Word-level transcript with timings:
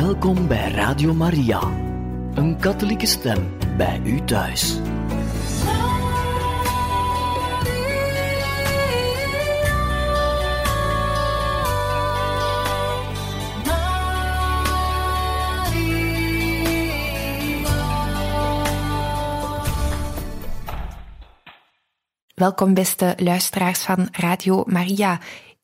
Welkom 0.00 0.48
bij 0.48 0.70
Radio 0.70 1.14
Maria, 1.14 1.60
een 2.34 2.56
katholieke 2.60 3.06
stem 3.06 3.56
bij 3.76 4.00
u 4.04 4.24
thuis. 4.24 4.80
Welkom 22.34 22.74
beste 22.74 23.14
luisteraars 23.16 23.82
van 23.82 24.08
Radio 24.10 24.64
Maria. 24.66 25.20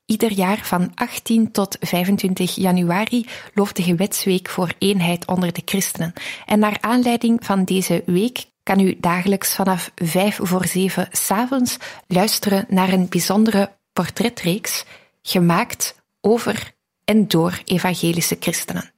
Ieder 0.07 0.33
jaar 0.33 0.59
van 0.63 0.93
18 0.95 1.51
tot 1.51 1.77
25 1.81 2.55
januari 2.55 3.27
loopt 3.55 3.77
de 3.77 3.83
gewetsweek 3.83 4.49
voor 4.49 4.75
eenheid 4.79 5.27
onder 5.27 5.53
de 5.53 5.63
christenen. 5.65 6.13
En 6.47 6.59
naar 6.59 6.79
aanleiding 6.81 7.45
van 7.45 7.65
deze 7.65 8.03
week 8.07 8.45
kan 8.63 8.81
u 8.81 8.97
dagelijks 9.01 9.55
vanaf 9.55 9.91
5 9.95 10.39
voor 10.43 10.67
7 10.67 11.09
s'avonds 11.11 11.77
luisteren 12.07 12.65
naar 12.69 12.93
een 12.93 13.09
bijzondere 13.09 13.77
portretreeks 13.93 14.85
gemaakt 15.23 16.03
over 16.21 16.73
en 17.05 17.29
door 17.29 17.61
evangelische 17.65 18.37
christenen. 18.41 18.94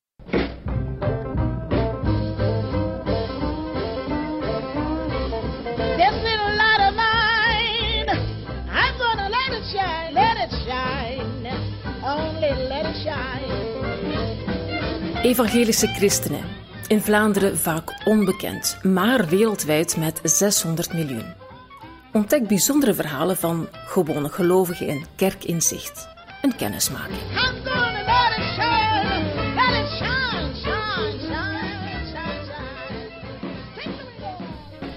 Evangelische 15.27 15.87
christenen. 15.87 16.45
In 16.87 17.01
Vlaanderen 17.01 17.59
vaak 17.59 18.03
onbekend, 18.05 18.79
maar 18.83 19.29
wereldwijd 19.29 19.97
met 19.97 20.21
600 20.23 20.93
miljoen. 20.93 21.35
Ontdek 22.13 22.49
bijzondere 22.49 22.95
verhalen 22.95 23.37
van 23.37 23.69
gewone 23.73 24.29
gelovigen 24.29 24.87
in 24.87 25.05
kerkinzicht. 25.17 26.09
Een 26.43 26.57
kennismaking. 26.57 27.19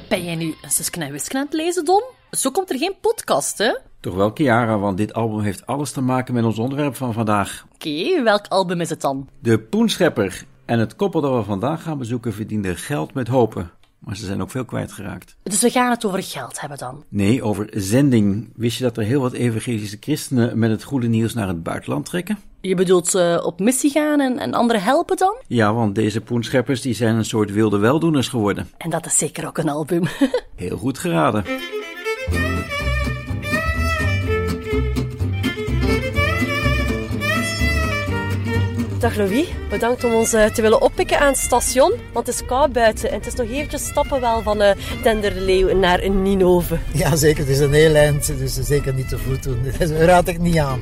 Ben 0.09 0.23
jij 0.23 0.35
nu 0.35 0.55
een 0.61 0.71
Suske 0.71 0.99
en 0.99 1.11
Wiske 1.11 1.37
aan 1.37 1.45
het 1.45 1.53
lezen, 1.53 1.85
Don? 1.85 2.03
Zo 2.31 2.51
komt 2.51 2.69
er 2.69 2.77
geen 2.77 2.95
podcast, 3.01 3.57
hè? 3.57 3.75
Oké, 3.99 4.09
Toch 4.09 4.15
wel, 4.15 4.31
Chiara, 4.33 4.77
want 4.77 4.97
dit 4.97 5.13
album 5.13 5.39
heeft 5.39 5.65
alles 5.65 5.91
te 5.91 6.01
maken 6.01 6.33
met 6.33 6.43
ons 6.43 6.59
onderwerp 6.59 6.95
van 6.95 7.13
vandaag. 7.13 7.65
welk 8.23 8.47
album 8.47 8.81
is 8.81 8.89
het 8.89 9.01
dan? 9.01 9.29
De 9.39 9.59
Poenschepper. 9.59 10.43
En 10.65 10.79
het 10.79 10.95
koppel 10.95 11.21
dat 11.21 11.35
we 11.35 11.43
vandaag 11.43 11.83
gaan 11.83 11.97
bezoeken 11.97 12.33
verdiende 12.33 12.75
geld 12.75 13.13
met 13.13 13.27
hopen. 13.27 13.71
Maar 13.99 14.15
ze 14.15 14.25
zijn 14.25 14.41
ook 14.41 14.51
veel 14.51 14.65
kwijtgeraakt. 14.65 15.35
Dus 15.43 15.61
we 15.61 15.69
gaan 15.69 15.89
het 15.89 16.05
over 16.05 16.23
geld 16.23 16.59
hebben 16.59 16.77
dan. 16.77 17.03
Nee, 17.09 17.43
over 17.43 17.67
zending. 17.71 18.49
Wist 18.55 18.77
je 18.77 18.83
dat 18.83 18.97
er 18.97 19.03
heel 19.03 19.21
wat 19.21 19.33
evangelische 19.33 19.97
christenen 19.99 20.59
met 20.59 20.69
het 20.69 20.83
goede 20.83 21.07
nieuws 21.07 21.33
naar 21.33 21.47
het 21.47 21.63
buitenland 21.63 22.05
trekken? 22.05 22.37
Je 22.61 22.75
bedoelt 22.75 23.15
eh, 23.15 23.41
op 23.45 23.59
missie 23.59 23.91
gaan 23.91 24.19
en, 24.19 24.39
en 24.39 24.53
anderen 24.53 24.81
helpen 24.81 25.17
dan? 25.17 25.35
Ja, 25.47 25.73
want 25.73 25.95
deze 25.95 26.21
poenscheppers 26.21 26.81
die 26.81 26.93
zijn 26.93 27.15
een 27.15 27.25
soort 27.25 27.51
wilde 27.51 27.77
weldoeners 27.77 28.27
geworden. 28.27 28.69
En 28.77 28.89
dat 28.89 29.05
is 29.05 29.17
zeker 29.17 29.47
ook 29.47 29.57
een 29.57 29.69
album. 29.69 30.03
Heel 30.55 30.77
goed 30.77 30.97
geraden. 30.97 31.43
Dag 38.99 39.15
Louis, 39.15 39.47
bedankt 39.69 40.03
om 40.03 40.13
ons 40.13 40.33
eh, 40.33 40.45
te 40.45 40.61
willen 40.61 40.81
oppikken 40.81 41.19
aan 41.19 41.27
het 41.27 41.37
station, 41.37 41.93
want 42.13 42.27
het 42.27 42.35
is 42.35 42.45
koud 42.45 42.71
buiten 42.71 43.09
en 43.09 43.15
het 43.15 43.27
is 43.27 43.33
nog 43.33 43.47
eventjes 43.49 43.85
stappen 43.85 44.21
wel 44.21 44.41
van 44.41 44.61
uh, 44.61 44.71
Tenderleeuw 45.03 45.77
naar 45.77 46.09
Ninove. 46.09 46.77
Ja, 46.93 47.15
zeker. 47.15 47.39
Het 47.39 47.49
is 47.49 47.59
een 47.59 47.73
heel 47.73 47.95
eind, 47.95 48.37
dus 48.37 48.53
zeker 48.53 48.93
niet 48.93 49.09
te 49.09 49.17
voet 49.17 49.43
doen. 49.43 49.59
Dat 49.79 49.89
raad 49.89 50.27
ik 50.27 50.39
niet 50.39 50.57
aan. 50.57 50.79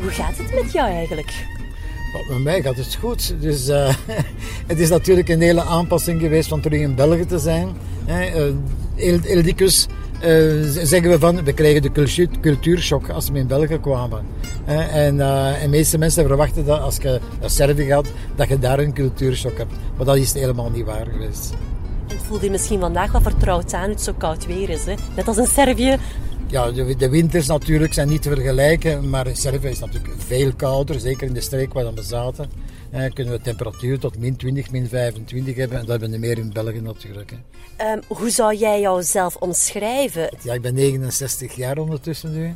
Hoe 0.00 0.10
gaat 0.10 0.36
het 0.36 0.62
met 0.62 0.72
jou 0.72 0.90
eigenlijk? 0.90 1.32
Wat 2.12 2.28
met 2.28 2.44
mij 2.44 2.62
gaat 2.62 2.76
het 2.76 2.94
goed. 3.00 3.34
Dus, 3.40 3.68
eh, 3.68 3.94
het 4.66 4.78
is 4.78 4.88
natuurlijk 4.88 5.28
een 5.28 5.40
hele 5.40 5.62
aanpassing 5.62 6.20
geweest 6.20 6.48
van 6.48 6.60
terug 6.60 6.80
in 6.80 6.94
België 6.94 7.26
te 7.26 7.38
zijn. 7.38 7.76
Hè. 8.04 8.24
Eh, 8.24 8.52
eh, 10.20 10.86
zeggen 10.86 11.10
we 11.10 11.18
van, 11.18 11.44
we 11.44 11.52
krijgen 11.52 11.82
de 11.82 11.92
cultuur, 11.92 12.28
cultuurshock 12.40 13.08
als 13.08 13.30
we 13.30 13.38
in 13.38 13.46
België 13.46 13.78
kwamen. 13.80 14.24
En, 14.64 15.20
eh, 15.20 15.62
en 15.62 15.62
de 15.62 15.68
meeste 15.68 15.98
mensen 15.98 16.26
verwachten 16.26 16.64
dat 16.64 16.80
als 16.80 16.96
je 16.96 17.20
naar 17.40 17.50
Servië 17.50 17.84
gaat, 17.84 18.06
dat 18.36 18.48
je 18.48 18.58
daar 18.58 18.78
een 18.78 18.92
cultuurshock 18.92 19.58
hebt. 19.58 19.72
Maar 19.96 20.06
dat 20.06 20.16
is 20.16 20.32
helemaal 20.32 20.70
niet 20.70 20.84
waar 20.84 21.06
geweest. 21.12 21.52
Het 22.06 22.22
voelt 22.26 22.42
je 22.42 22.50
misschien 22.50 22.80
vandaag 22.80 23.12
wat 23.12 23.22
vertrouwd 23.22 23.72
aan, 23.72 23.90
het 23.90 24.02
zo 24.02 24.12
koud 24.18 24.46
weer 24.46 24.70
is. 24.70 24.84
Hè? 24.84 24.94
Net 25.16 25.28
als 25.28 25.36
in 25.36 25.46
Servië. 25.46 25.96
Ja, 26.46 26.70
de, 26.70 26.96
de 26.96 27.08
winters 27.08 27.46
natuurlijk 27.46 27.92
zijn 27.92 28.08
niet 28.08 28.22
te 28.22 28.28
vergelijken, 28.28 29.10
maar 29.10 29.26
in 29.26 29.36
Servië 29.36 29.68
is 29.68 29.80
het 29.80 29.92
natuurlijk 29.92 30.22
veel 30.26 30.52
kouder, 30.56 31.00
zeker 31.00 31.26
in 31.26 31.34
de 31.34 31.40
streek 31.40 31.72
waar 31.72 31.94
we 31.94 32.02
zaten. 32.02 32.50
Eh, 32.90 33.12
kunnen 33.12 33.32
we 33.34 33.40
temperatuur 33.40 33.98
tot 33.98 34.18
min 34.18 34.36
20, 34.36 34.70
min 34.70 34.88
25 34.88 35.56
hebben 35.56 35.78
en 35.78 35.86
dat 35.86 36.00
hebben 36.00 36.20
we 36.20 36.26
meer 36.26 36.38
in 36.38 36.52
België 36.52 36.80
natuurlijk. 36.80 37.30
Hè. 37.30 37.36
Ehm, 37.76 38.00
hoe 38.08 38.30
zou 38.30 38.54
jij 38.56 38.80
jouzelf 38.80 39.36
omschrijven? 39.36 40.36
Ja, 40.42 40.52
ik 40.54 40.62
ben 40.62 40.74
69 40.74 41.54
jaar 41.54 41.78
ondertussen 41.78 42.32
nu. 42.32 42.52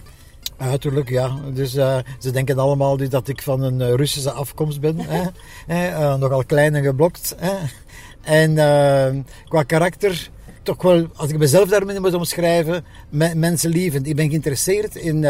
Uiterlijk, 0.56 1.08
ja. 1.08 1.36
Dus 1.54 1.74
eh, 1.74 1.98
ze 2.18 2.30
denken 2.30 2.58
allemaal 2.58 2.96
dus 2.96 3.08
dat 3.08 3.28
ik 3.28 3.42
van 3.42 3.62
een 3.62 3.80
eh, 3.80 3.94
Russische 3.94 4.30
afkomst 4.30 4.80
ben. 4.80 4.98
hè. 4.98 5.22
Eh, 5.66 6.14
nogal 6.16 6.44
klein 6.44 6.74
en 6.74 6.82
geblokt. 6.84 7.34
hè. 7.38 7.52
En 8.22 8.58
eh, 8.58 9.20
qua 9.48 9.62
karakter, 9.62 10.30
toch 10.62 10.82
wel, 10.82 11.06
als 11.16 11.30
ik 11.30 11.38
mezelf 11.38 11.68
daarmee 11.68 12.00
moet 12.00 12.14
omschrijven, 12.14 12.84
me- 13.08 13.34
mensenlievend. 13.34 14.06
Ik 14.06 14.16
ben 14.16 14.28
geïnteresseerd 14.28 14.94
in, 14.96 15.26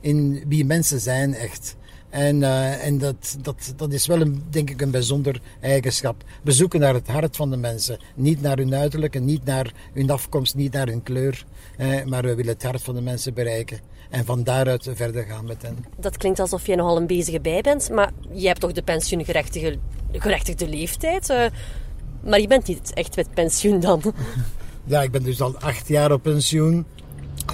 in 0.00 0.44
wie 0.48 0.64
mensen 0.64 1.00
zijn, 1.00 1.34
echt. 1.34 1.76
En, 2.10 2.42
eh, 2.42 2.86
en 2.86 2.98
dat, 2.98 3.36
dat, 3.42 3.72
dat 3.76 3.92
is 3.92 4.06
wel, 4.06 4.20
een, 4.20 4.42
denk 4.50 4.70
ik, 4.70 4.80
een 4.80 4.90
bijzonder 4.90 5.40
eigenschap. 5.60 6.24
We 6.42 6.52
zoeken 6.52 6.80
naar 6.80 6.94
het 6.94 7.08
hart 7.08 7.36
van 7.36 7.50
de 7.50 7.56
mensen. 7.56 7.98
Niet 8.14 8.40
naar 8.40 8.56
hun 8.56 8.74
uiterlijk 8.74 9.14
en 9.14 9.24
niet 9.24 9.44
naar 9.44 9.72
hun 9.92 10.10
afkomst, 10.10 10.54
niet 10.54 10.72
naar 10.72 10.86
hun 10.86 11.02
kleur. 11.02 11.44
Eh, 11.76 12.04
maar 12.04 12.22
we 12.22 12.34
willen 12.34 12.52
het 12.52 12.62
hart 12.62 12.82
van 12.82 12.94
de 12.94 13.00
mensen 13.00 13.34
bereiken. 13.34 13.78
En 14.10 14.24
van 14.24 14.42
daaruit 14.44 14.88
verder 14.94 15.24
gaan 15.24 15.44
met 15.44 15.62
hen. 15.62 15.84
Dat 15.96 16.16
klinkt 16.16 16.38
alsof 16.38 16.66
je 16.66 16.76
nogal 16.76 16.96
een 16.96 17.06
bezige 17.06 17.40
bij 17.40 17.60
bent, 17.60 17.90
maar 17.90 18.10
je 18.32 18.46
hebt 18.46 18.60
toch 18.60 18.72
de 18.72 18.82
pensioengerechtigde 18.82 19.78
gerechtigde 20.12 20.68
leeftijd? 20.68 21.30
eh, 21.30 21.44
maar 22.24 22.40
je 22.40 22.46
bent 22.46 22.66
niet 22.66 22.92
echt 22.94 23.16
met 23.16 23.34
pensioen 23.34 23.80
dan. 23.80 24.02
Ja, 24.84 25.02
ik 25.02 25.10
ben 25.10 25.22
dus 25.22 25.40
al 25.40 25.58
acht 25.58 25.88
jaar 25.88 26.12
op 26.12 26.22
pensioen. 26.22 26.86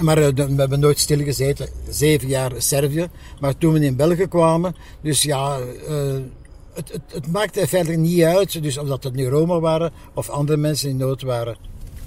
Maar 0.01 0.17
eh, 0.17 0.27
we 0.33 0.55
hebben 0.55 0.79
nooit 0.79 0.99
stilgezeten. 0.99 1.69
Zeven 1.89 2.27
jaar 2.27 2.51
Servië. 2.57 3.07
Maar 3.39 3.57
toen 3.57 3.73
we 3.73 3.85
in 3.85 3.95
België 3.95 4.27
kwamen, 4.27 4.75
dus 5.01 5.21
ja, 5.21 5.59
eh, 5.87 6.15
het, 6.73 6.91
het, 6.91 7.01
het 7.11 7.31
maakte 7.31 7.67
verder 7.67 7.97
niet 7.97 8.23
uit. 8.23 8.63
Dus 8.63 8.77
of 8.77 8.87
dat 8.87 9.03
het 9.03 9.13
nu 9.13 9.27
Roma 9.27 9.59
waren 9.59 9.91
of 10.13 10.29
andere 10.29 10.57
mensen 10.57 10.89
in 10.89 10.97
nood 10.97 11.21
waren. 11.21 11.55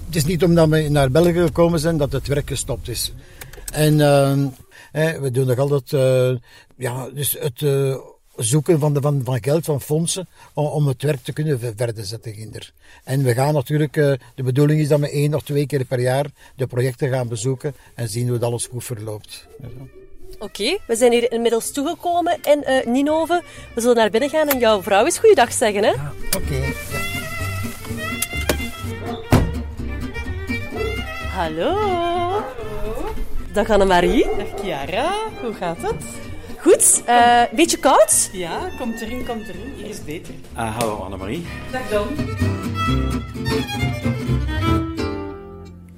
Het 0.05 0.15
is 0.15 0.25
niet 0.25 0.43
omdat 0.43 0.69
we 0.69 0.89
naar 0.89 1.11
België 1.11 1.41
gekomen 1.41 1.79
zijn 1.79 1.97
dat 1.97 2.11
het 2.11 2.27
werk 2.27 2.47
gestopt 2.47 2.87
is. 2.87 3.13
En 3.71 4.01
eh, 4.01 4.31
eh, 4.91 5.21
we 5.21 5.31
doen 5.31 5.47
nog 5.47 5.57
altijd 5.57 5.93
eh, 5.93 6.41
ja, 6.77 7.09
dus 7.09 7.37
het 7.39 7.65
zoeken 8.35 8.79
van, 8.79 8.93
de, 8.93 9.01
van, 9.01 9.21
van 9.23 9.43
geld, 9.43 9.65
van 9.65 9.81
fondsen, 9.81 10.27
om, 10.53 10.65
om 10.65 10.87
het 10.87 11.01
werk 11.03 11.23
te 11.23 11.33
kunnen 11.33 11.59
ver- 11.59 11.73
verder 11.75 12.05
zetten. 12.05 12.33
Ginder. 12.33 12.71
En 13.03 13.23
we 13.23 13.33
gaan 13.33 13.53
natuurlijk, 13.53 13.97
eh, 13.97 14.13
de 14.35 14.43
bedoeling 14.43 14.79
is 14.81 14.87
dat 14.87 14.99
we 14.99 15.09
één 15.09 15.33
of 15.33 15.41
twee 15.43 15.65
keer 15.65 15.85
per 15.85 15.99
jaar 15.99 16.25
de 16.55 16.67
projecten 16.67 17.09
gaan 17.09 17.27
bezoeken 17.27 17.75
en 17.95 18.09
zien 18.09 18.23
hoe 18.25 18.33
het 18.33 18.43
alles 18.43 18.65
goed 18.65 18.83
verloopt. 18.83 19.47
Oké, 20.39 20.77
we 20.87 20.95
zijn 20.95 21.11
hier 21.11 21.31
inmiddels 21.31 21.71
toegekomen 21.71 22.37
in 22.43 22.63
eh 22.63 22.85
Ninove. 22.85 23.43
We 23.75 23.81
zullen 23.81 23.95
naar 23.95 24.09
binnen 24.09 24.29
gaan 24.29 24.47
en 24.49 24.59
jouw 24.59 24.81
vrouw 24.81 25.05
eens 25.05 25.19
goeiedag 25.19 25.53
zeggen, 25.53 25.83
hè? 25.83 25.91
Oké. 26.37 26.55
ja. 26.55 26.69
Hallo. 31.33 32.43
Dag 33.53 33.69
Annemarie. 33.69 34.25
Dag 34.37 34.59
Chiara, 34.61 35.13
hoe 35.41 35.53
gaat 35.53 35.81
het? 35.81 36.03
Goed, 36.61 37.01
eh 37.05 37.43
beetje 37.55 37.77
koud? 37.77 38.29
Ja, 38.31 38.69
komt 38.79 39.01
erin, 39.01 39.25
komt 39.25 39.47
erin. 39.47 39.73
Hier 39.75 39.89
is 39.89 40.03
beter. 40.03 40.33
Ah, 40.53 40.77
hallo 40.79 40.95
Annemarie. 40.95 41.43
Dag 41.71 41.89
Don. 41.89 42.07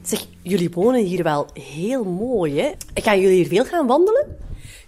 Zeg, 0.02 0.26
jullie 0.42 0.70
wonen 0.74 1.04
hier 1.04 1.24
wel 1.24 1.48
heel 1.54 2.04
mooi, 2.04 2.60
hè? 2.62 2.72
Gaan 2.94 3.20
jullie 3.20 3.36
hier 3.36 3.48
veel 3.48 3.66
gaan 3.66 3.88
wandelen? 3.88 4.38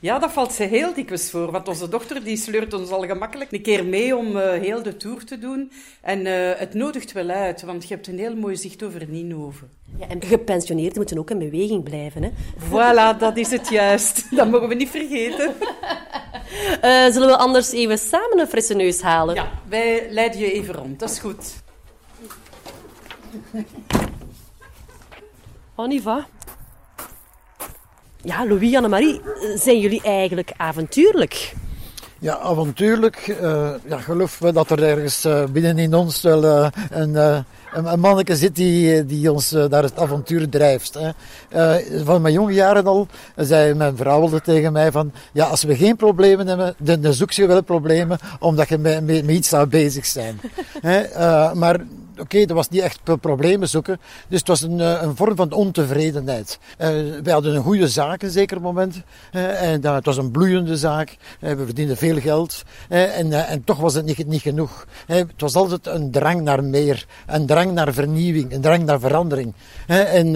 Ja, 0.05 0.19
dat 0.19 0.31
valt 0.31 0.53
ze 0.53 0.63
heel 0.63 0.93
dikwijls 0.93 1.29
voor, 1.29 1.51
want 1.51 1.67
onze 1.67 1.89
dochter 1.89 2.23
die 2.23 2.37
sleurt 2.37 2.73
ons 2.73 2.89
al 2.89 3.05
gemakkelijk 3.05 3.51
een 3.51 3.61
keer 3.61 3.85
mee 3.85 4.17
om 4.17 4.37
eh, 4.37 4.61
heel 4.61 4.83
de 4.83 4.97
tour 4.97 5.25
te 5.25 5.39
doen. 5.39 5.71
En 6.01 6.25
eh, 6.25 6.59
het 6.59 6.73
nodigt 6.73 7.11
wel 7.11 7.29
uit, 7.29 7.61
want 7.61 7.87
je 7.87 7.93
hebt 7.93 8.07
een 8.07 8.19
heel 8.19 8.35
mooi 8.35 8.55
zicht 8.55 8.83
over 8.83 9.09
Ninove. 9.09 9.65
Ja, 9.99 10.07
en 10.07 10.23
gepensioneerden 10.23 10.97
moeten 10.97 11.17
ook 11.17 11.29
in 11.29 11.37
beweging 11.39 11.83
blijven, 11.83 12.23
hè? 12.23 12.29
Voilà, 12.69 13.17
dat 13.19 13.37
is 13.37 13.51
het 13.51 13.69
juist. 13.69 14.35
Dat 14.35 14.49
mogen 14.49 14.67
we 14.67 14.75
niet 14.75 14.89
vergeten. 14.89 15.53
Eh, 16.81 17.05
zullen 17.11 17.27
we 17.27 17.37
anders 17.37 17.71
even 17.71 17.97
samen 17.97 18.39
een 18.39 18.47
frisse 18.47 18.73
neus 18.73 19.01
halen? 19.01 19.35
Ja, 19.35 19.51
wij 19.69 20.07
leiden 20.09 20.39
je 20.39 20.51
even 20.51 20.73
rond, 20.73 20.99
dat 20.99 21.09
is 21.09 21.19
goed. 21.19 21.53
On 25.75 25.91
y 25.91 26.01
va. 26.01 26.27
Ja, 28.25 28.47
Louis, 28.47 28.75
Annemarie, 28.75 29.21
zijn 29.55 29.79
jullie 29.79 30.01
eigenlijk 30.01 30.51
avontuurlijk? 30.57 31.53
Ja, 32.19 32.37
avontuurlijk. 32.37 33.17
eh 33.41 33.71
ja, 33.87 33.97
geloof 33.97 34.41
me 34.41 34.51
dat 34.51 34.69
er 34.69 34.83
ergens 34.83 35.25
eh, 35.25 35.43
binnen 35.45 35.77
in 35.77 35.93
ons 35.93 36.21
wel 36.21 36.43
eh, 36.43 36.67
een, 36.89 37.15
een, 37.73 37.99
manneke 37.99 38.35
zit 38.35 38.55
die, 38.55 39.05
die 39.05 39.31
ons 39.31 39.51
naar 39.51 39.83
het 39.83 39.97
avontuur 39.97 40.49
drijft. 40.49 40.97
Hè. 40.99 41.11
Van 42.03 42.21
mijn 42.21 42.33
jonge 42.33 42.53
jaren 42.53 42.85
al 42.85 43.07
zei 43.35 43.73
mijn 43.73 43.97
vrouw 43.97 44.39
tegen 44.43 44.71
mij 44.71 44.91
van 44.91 45.11
ja, 45.31 45.45
als 45.45 45.63
we 45.63 45.75
geen 45.75 45.95
problemen 45.95 46.47
hebben, 46.47 46.75
dan, 46.77 47.01
dan 47.01 47.13
zoek 47.13 47.31
je 47.31 47.47
wel 47.47 47.63
problemen 47.63 48.17
omdat 48.39 48.69
je 48.69 48.77
met, 48.77 49.29
iets 49.29 49.49
zou 49.49 49.67
bezig 49.67 50.05
zijn. 50.05 50.39
Hè. 50.87 51.03
Maar 51.53 51.79
oké, 52.19 52.45
dat 52.45 52.55
was 52.55 52.69
niet 52.69 52.81
echt 52.81 52.99
pro- 53.03 53.15
problemen 53.15 53.69
zoeken. 53.69 53.99
Dus 54.27 54.39
het 54.39 54.47
was 54.47 54.61
een, 54.61 54.79
eh, 54.79 55.01
een 55.01 55.15
vorm 55.15 55.35
van 55.35 55.51
ontevredenheid. 55.51 56.59
Eh, 56.77 56.89
wij 57.23 57.33
hadden 57.33 57.55
een 57.55 57.63
goede 57.63 57.87
zaak 57.87 58.21
een 58.21 58.29
zeker 58.29 58.61
moment. 58.61 59.01
eh, 59.31 59.61
en 59.71 59.85
het 59.85 60.05
was 60.05 60.17
een 60.17 60.31
bloeiende 60.31 60.77
zaak. 60.77 61.17
We 61.39 61.65
verdienden 61.65 61.97
veel 61.97 62.19
geld. 62.19 62.63
en, 62.89 63.47
en 63.47 63.63
toch 63.63 63.77
was 63.79 63.93
het 63.93 64.05
niet, 64.05 64.27
niet 64.27 64.41
genoeg. 64.41 64.85
Het 65.07 65.31
was 65.37 65.55
altijd 65.55 65.87
een 65.87 66.11
drang 66.11 66.41
naar 66.41 66.63
meer. 66.63 67.05
Een 67.25 67.45
drang 67.45 67.71
naar 67.71 67.93
vernieuwing. 67.93 68.53
Een 68.53 68.61
drang 68.61 68.83
naar 68.85 68.99
verandering. 68.99 69.53
En... 69.87 70.35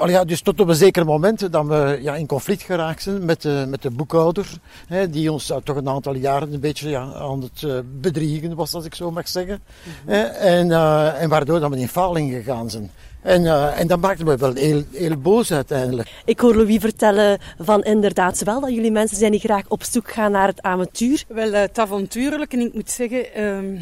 eh, 0.00 0.08
ja, 0.08 0.24
dus 0.24 0.40
tot 0.42 0.60
op 0.60 0.68
een 0.68 0.74
zeker 0.74 1.04
moment 1.04 1.52
dat 1.52 1.66
we 1.66 1.98
ja, 2.02 2.14
in 2.14 2.26
conflict 2.26 2.62
geraakt 2.62 3.02
zijn 3.02 3.24
met 3.24 3.42
de, 3.42 3.64
met 3.68 3.82
de 3.82 3.90
boekhouder, 3.90 4.46
hè, 4.86 5.10
die 5.10 5.32
ons 5.32 5.50
uh, 5.50 5.56
toch 5.56 5.76
een 5.76 5.88
aantal 5.88 6.14
jaren 6.14 6.52
een 6.52 6.60
beetje 6.60 6.88
ja, 6.88 7.12
aan 7.12 7.40
het 7.42 7.62
uh, 7.62 7.78
bedriegen 8.00 8.54
was, 8.54 8.74
als 8.74 8.84
ik 8.84 8.94
zo 8.94 9.10
mag 9.10 9.28
zeggen. 9.28 9.62
hè, 10.06 10.22
en, 10.22 10.68
uh, 10.68 11.22
en 11.22 11.28
waardoor 11.28 11.60
dat 11.60 11.70
we 11.70 11.78
in 11.78 11.88
faling 11.88 12.32
gegaan 12.32 12.70
zijn. 12.70 12.90
En, 13.22 13.42
uh, 13.42 13.80
en 13.80 13.86
dat 13.86 14.00
maakte 14.00 14.24
me 14.24 14.36
wel 14.36 14.54
heel, 14.54 14.82
heel 14.92 15.16
boos 15.16 15.52
uiteindelijk. 15.52 16.10
Ik 16.24 16.40
hoor 16.40 16.56
Louis 16.56 16.80
vertellen 16.80 17.38
van 17.58 17.82
inderdaad 17.82 18.42
wel 18.42 18.60
dat 18.60 18.74
jullie 18.74 18.90
mensen 18.90 19.16
zijn 19.16 19.30
die 19.30 19.40
graag 19.40 19.68
op 19.68 19.82
zoek 19.84 20.12
gaan 20.12 20.32
naar 20.32 20.46
het 20.46 20.62
avontuur. 20.62 21.24
Wel, 21.28 21.52
het 21.52 21.78
avontuurlijk, 21.78 22.52
en 22.52 22.60
ik 22.60 22.74
moet 22.74 22.90
zeggen, 22.90 23.24
uh, 23.36 23.80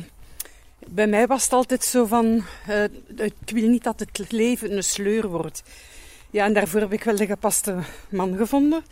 bij 0.86 1.06
mij 1.06 1.26
was 1.26 1.44
het 1.44 1.52
altijd 1.52 1.84
zo 1.84 2.04
van, 2.04 2.44
uh, 2.68 2.82
ik 3.16 3.34
wil 3.44 3.68
niet 3.68 3.84
dat 3.84 4.00
het 4.00 4.32
leven 4.32 4.76
een 4.76 4.84
sleur 4.84 5.28
wordt. 5.28 5.62
Ja, 6.31 6.44
en 6.44 6.53
daarvoor 6.53 6.81
heb 6.81 6.93
ik 6.93 7.05
wel 7.05 7.17
de 7.17 7.27
gepaste 7.27 7.77
man 8.09 8.37
gevonden. 8.37 8.82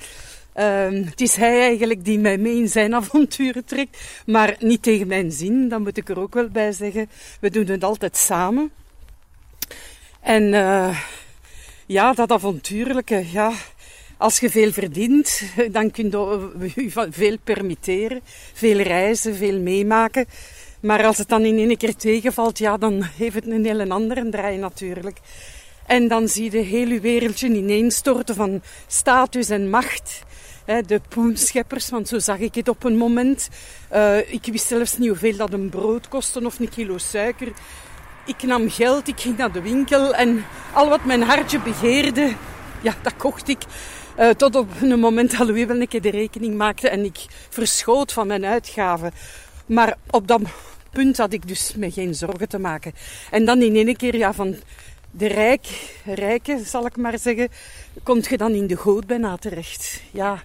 Uh, 0.56 1.04
het 1.04 1.20
is 1.20 1.34
hij 1.34 1.60
eigenlijk 1.60 2.04
die 2.04 2.18
mij 2.18 2.38
mee 2.38 2.56
in 2.56 2.68
zijn 2.68 2.94
avonturen 3.00 3.64
trekt, 3.64 3.98
maar 4.26 4.56
niet 4.58 4.82
tegen 4.82 5.06
mijn 5.06 5.32
zin, 5.32 5.68
dat 5.68 5.80
moet 5.80 5.96
ik 5.96 6.08
er 6.08 6.20
ook 6.20 6.34
wel 6.34 6.48
bij 6.48 6.72
zeggen. 6.72 7.08
We 7.40 7.50
doen 7.50 7.66
het 7.66 7.84
altijd 7.84 8.16
samen. 8.16 8.70
En 10.20 10.42
uh, 10.42 10.98
ja, 11.86 12.12
dat 12.12 12.30
avontuurlijke, 12.30 13.24
ja, 13.32 13.52
als 14.16 14.38
je 14.38 14.50
veel 14.50 14.72
verdient, 14.72 15.42
dan 15.76 15.90
kun 15.90 16.10
je 16.74 16.90
veel 17.10 17.36
permitteren, 17.44 18.20
veel 18.52 18.80
reizen, 18.80 19.34
veel 19.34 19.58
meemaken. 19.58 20.26
Maar 20.80 21.04
als 21.04 21.18
het 21.18 21.28
dan 21.28 21.44
in 21.44 21.58
één 21.58 21.76
keer 21.76 21.96
tegenvalt, 21.96 22.58
ja, 22.58 22.76
dan 22.76 23.02
heeft 23.02 23.34
het 23.34 23.46
een 23.46 23.64
hele 23.64 23.88
andere 23.88 24.28
draai 24.28 24.56
natuurlijk. 24.56 25.18
En 25.88 26.08
dan 26.08 26.28
zie 26.28 26.52
je 26.52 26.58
heel 26.58 26.88
je 26.88 27.00
wereldje 27.00 27.48
ineenstorten 27.48 28.34
van 28.34 28.62
status 28.86 29.48
en 29.48 29.70
macht. 29.70 30.22
De 30.86 31.00
poenscheppers, 31.08 31.90
want 31.90 32.08
zo 32.08 32.18
zag 32.18 32.38
ik 32.38 32.54
het 32.54 32.68
op 32.68 32.84
een 32.84 32.96
moment. 32.96 33.48
Uh, 33.92 34.32
ik 34.32 34.46
wist 34.50 34.66
zelfs 34.66 34.98
niet 34.98 35.08
hoeveel 35.08 35.36
dat 35.36 35.52
een 35.52 35.68
brood 35.68 36.08
kostte 36.08 36.46
of 36.46 36.58
een 36.58 36.68
kilo 36.68 36.98
suiker. 36.98 37.52
Ik 38.26 38.42
nam 38.42 38.70
geld, 38.70 39.08
ik 39.08 39.20
ging 39.20 39.36
naar 39.36 39.52
de 39.52 39.62
winkel 39.62 40.14
en 40.14 40.44
al 40.72 40.88
wat 40.88 41.04
mijn 41.04 41.22
hartje 41.22 41.60
begeerde, 41.60 42.34
ja, 42.82 42.94
dat 43.02 43.16
kocht 43.16 43.48
ik. 43.48 43.62
Uh, 44.18 44.28
tot 44.28 44.56
op 44.56 44.68
een 44.80 45.00
moment 45.00 45.38
dat 45.38 45.46
Louis 45.46 45.66
wel 45.66 45.80
een 45.80 45.88
keer 45.88 46.02
de 46.02 46.10
rekening 46.10 46.56
maakte 46.56 46.88
en 46.88 47.04
ik 47.04 47.26
verschoot 47.48 48.12
van 48.12 48.26
mijn 48.26 48.44
uitgaven. 48.44 49.12
Maar 49.66 49.96
op 50.10 50.26
dat 50.26 50.40
punt 50.90 51.16
had 51.16 51.32
ik 51.32 51.48
dus 51.48 51.74
me 51.76 51.90
geen 51.90 52.14
zorgen 52.14 52.48
te 52.48 52.58
maken. 52.58 52.92
En 53.30 53.44
dan 53.44 53.62
in 53.62 53.76
één 53.76 53.96
keer, 53.96 54.16
ja, 54.16 54.32
van 54.32 54.56
de 55.10 55.26
rijk, 55.26 55.92
rijke, 56.04 56.60
zal 56.64 56.86
ik 56.86 56.96
maar 56.96 57.18
zeggen, 57.18 57.48
komt 58.02 58.26
je 58.26 58.36
dan 58.36 58.52
in 58.52 58.66
de 58.66 58.76
goot 58.76 59.06
bijna 59.06 59.36
terecht. 59.36 60.00
Ja, 60.10 60.42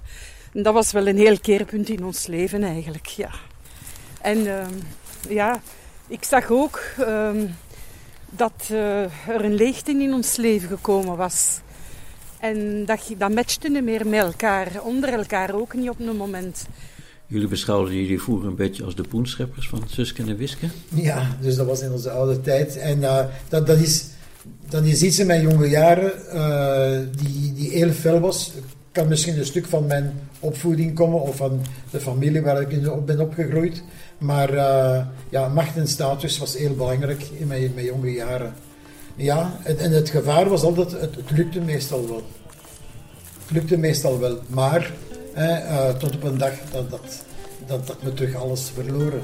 dat 0.54 0.74
was 0.74 0.92
wel 0.92 1.08
een 1.08 1.18
heel 1.18 1.40
keerpunt 1.40 1.90
in 1.90 2.06
ons 2.06 2.28
leven 2.28 2.64
eigenlijk, 2.64 3.06
ja. 3.06 3.32
En 4.22 4.38
uh, 4.38 4.66
ja, 5.30 5.62
ik 6.08 6.24
zag 6.24 6.50
ook 6.50 6.82
uh, 7.00 7.30
dat 8.30 8.70
uh, 8.72 9.02
er 9.28 9.44
een 9.44 9.56
leegte 9.56 9.92
in 9.92 10.14
ons 10.14 10.36
leven 10.36 10.68
gekomen 10.68 11.18
was. 11.18 11.60
En 12.40 12.86
dat, 12.86 13.14
dat 13.18 13.32
matchte 13.32 13.70
niet 13.70 13.84
meer 13.84 14.08
met 14.08 14.22
elkaar, 14.22 14.82
onder 14.84 15.10
elkaar 15.10 15.56
ook 15.56 15.74
niet 15.74 15.90
op 15.90 16.00
een 16.00 16.16
moment. 16.16 16.66
Jullie 17.28 17.48
beschouwden 17.48 17.96
jullie 17.96 18.22
vroeger 18.22 18.48
een 18.48 18.56
beetje 18.56 18.84
als 18.84 18.96
de 18.96 19.04
poenscheppers 19.04 19.70
van 19.70 19.84
Suske 19.88 20.24
en 20.24 20.38
Wiske? 20.38 20.68
Ja, 20.96 21.38
dus 21.42 21.56
dat 21.56 21.68
was 21.68 21.82
in 21.82 21.92
onze 21.92 22.10
oude 22.12 22.42
tijd. 22.42 22.78
En 22.78 22.98
uh, 22.98 23.26
dat, 23.50 23.68
dat, 23.68 23.78
is, 23.78 24.06
dat 24.70 24.84
is 24.84 25.02
iets 25.02 25.20
in 25.20 25.28
mijn 25.28 25.42
jonge 25.42 25.70
jaren 25.70 26.12
uh, 26.34 27.00
die, 27.24 27.54
die 27.54 27.70
heel 27.70 27.92
fel 27.92 28.20
was. 28.20 28.54
Kan 28.92 29.08
misschien 29.08 29.38
een 29.38 29.46
stuk 29.46 29.66
van 29.66 29.86
mijn 29.86 30.20
opvoeding 30.40 30.96
komen 30.96 31.22
of 31.22 31.36
van 31.36 31.62
de 31.92 32.00
familie 32.00 32.42
waar 32.42 32.62
ik 32.62 32.72
in 32.72 32.92
op 32.92 33.08
ben 33.08 33.20
opgegroeid. 33.20 33.84
Maar 34.18 34.54
uh, 34.54 35.06
ja, 35.30 35.48
macht 35.48 35.78
en 35.78 35.88
status 35.88 36.38
was 36.38 36.58
heel 36.58 36.76
belangrijk 36.76 37.24
in 37.38 37.48
mijn, 37.48 37.72
mijn 37.74 37.86
jonge 37.86 38.12
jaren. 38.12 38.54
Ja, 39.16 39.58
en, 39.64 39.78
en, 39.78 39.92
het 39.92 40.10
gevaar 40.10 40.50
was 40.50 40.64
altijd, 40.64 40.92
het, 40.92 41.32
lukte 41.36 41.62
meestal 41.62 42.08
wel. 42.08 42.24
Het 43.42 43.52
lukte 43.52 43.78
meestal 43.78 44.20
wel, 44.20 44.40
maar 44.48 44.92
uh, 45.38 45.90
tot 45.90 46.16
op 46.16 46.24
een 46.24 46.38
dag 46.38 46.54
dat, 46.72 46.90
dat, 46.90 47.22
dat, 47.68 47.96
we 48.02 48.14
terug 48.14 48.36
alles 48.36 48.72
verloren. 48.74 49.22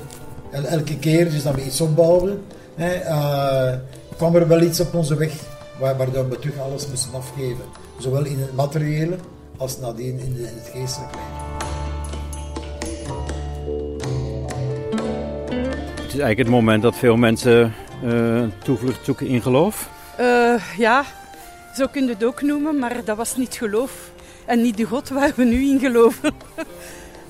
El, 0.51 0.63
elke 0.63 0.99
keer 0.99 1.31
dus 1.31 1.43
dat 1.43 1.55
we 1.55 1.65
iets 1.65 1.81
opbouwden, 1.81 2.41
uh, 2.77 3.73
kwam 4.19 4.35
er 4.35 4.47
wel 4.47 4.61
iets 4.61 4.79
op 4.79 4.93
onze 4.93 5.15
weg 5.15 5.33
waardoor 5.77 6.29
we 6.29 6.39
terug 6.39 6.59
alles 6.59 6.87
moesten 6.87 7.13
afgeven. 7.13 7.65
Zowel 7.97 8.25
in 8.25 8.39
het 8.39 8.55
materiële 8.55 9.17
als 9.57 9.79
nadien 9.79 10.19
in, 10.19 10.33
de, 10.33 10.39
in 10.39 10.55
het 10.55 10.69
geestelijke 10.73 11.17
leven. 11.17 11.57
Het 15.95 16.17
is 16.17 16.19
eigenlijk 16.19 16.37
het 16.37 16.49
moment 16.49 16.81
dat 16.81 16.95
veel 16.95 17.15
mensen 17.15 17.73
uh, 18.03 18.43
toevlucht 18.63 19.05
zoeken 19.05 19.27
in 19.27 19.41
geloof? 19.41 19.89
Uh, 20.19 20.77
ja, 20.77 21.05
zo 21.75 21.87
kun 21.87 22.03
je 22.03 22.09
het 22.09 22.23
ook 22.23 22.41
noemen, 22.41 22.79
maar 22.79 23.05
dat 23.05 23.17
was 23.17 23.35
niet 23.35 23.53
geloof. 23.55 24.11
En 24.45 24.61
niet 24.61 24.77
de 24.77 24.83
God 24.83 25.09
waar 25.09 25.31
we 25.35 25.43
nu 25.43 25.69
in 25.69 25.79
geloven. 25.79 26.33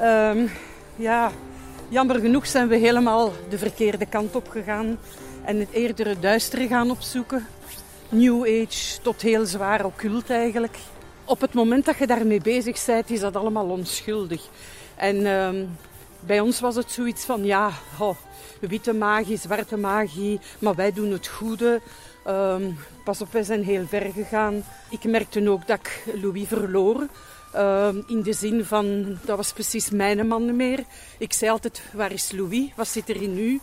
um, 0.02 0.50
ja, 1.08 1.32
jammer 1.90 2.20
genoeg 2.20 2.48
zijn 2.48 2.68
we 2.68 2.78
helemaal 2.78 3.32
de 3.50 3.58
verkeerde 3.58 4.06
kant 4.06 4.36
op 4.36 4.50
gegaan. 4.50 4.98
En 5.44 5.60
het 5.60 5.72
eerder 5.72 6.08
het 6.08 6.22
duistere 6.22 6.68
gaan 6.68 6.92
opzoeken. 6.92 7.48
New 8.10 8.42
Age 8.42 9.02
tot 9.02 9.22
heel 9.22 9.46
zwaar 9.46 9.86
occult 9.86 10.30
eigenlijk. 10.30 10.78
Op 11.26 11.42
het 11.42 11.54
moment 11.54 11.86
dat 11.86 11.98
je 11.98 12.08
daarmee 12.08 12.42
bezig 12.42 12.86
bent, 12.86 13.10
is 13.10 13.20
dat 13.20 13.36
allemaal 13.36 13.66
onschuldig. 13.66 14.48
En 14.96 15.26
um, 15.26 15.78
bij 16.20 16.40
ons 16.40 16.60
was 16.60 16.76
het 16.76 16.92
zoiets 16.92 17.26
van, 17.26 17.44
ja, 17.46 17.72
witte 18.60 18.94
magie, 18.94 19.38
zwarte 19.38 19.78
magie, 19.78 20.40
maar 20.60 20.76
wij 20.76 20.94
doen 20.94 21.12
het 21.12 21.28
goede. 21.28 21.82
Um, 22.28 22.78
pas 23.04 23.22
op, 23.22 23.32
wij 23.32 23.44
zijn 23.44 23.64
heel 23.64 23.86
ver 23.88 24.12
gegaan. 24.14 24.64
Ik 24.90 25.04
merkte 25.04 25.50
ook 25.50 25.68
dat 25.68 25.80
ik 25.80 26.04
Louis 26.22 26.48
verloor. 26.48 27.08
Um, 27.56 28.04
in 28.08 28.22
de 28.22 28.34
zin 28.34 28.66
van, 28.66 29.18
dat 29.26 29.38
was 29.38 29.54
precies 29.54 29.90
mijn 29.90 30.28
man 30.28 30.56
meer. 30.56 30.84
Ik 31.18 31.34
zei 31.34 31.52
altijd, 31.52 31.82
waar 31.94 32.12
is 32.12 32.32
Louis? 32.32 32.70
Wat 32.76 32.88
zit 32.88 33.10
er 33.10 33.22
in 33.22 33.38
u? 33.38 33.60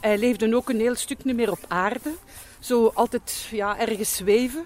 Hij 0.00 0.18
leefde 0.18 0.54
ook 0.54 0.68
een 0.68 0.80
heel 0.80 0.94
stuk 0.94 1.24
niet 1.24 1.36
meer 1.36 1.50
op 1.50 1.64
aarde. 1.68 2.12
Zo 2.58 2.90
altijd 2.94 3.48
ja, 3.50 3.78
ergens 3.78 4.16
zweven. 4.16 4.64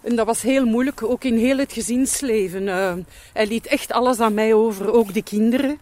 En 0.00 0.16
dat 0.16 0.26
was 0.26 0.42
heel 0.42 0.64
moeilijk, 0.64 1.02
ook 1.02 1.24
in 1.24 1.36
heel 1.36 1.58
het 1.58 1.72
gezinsleven. 1.72 2.62
Uh, 2.62 2.94
hij 3.32 3.46
liet 3.46 3.66
echt 3.66 3.92
alles 3.92 4.20
aan 4.20 4.34
mij 4.34 4.54
over, 4.54 4.92
ook 4.92 5.14
de 5.14 5.22
kinderen. 5.22 5.78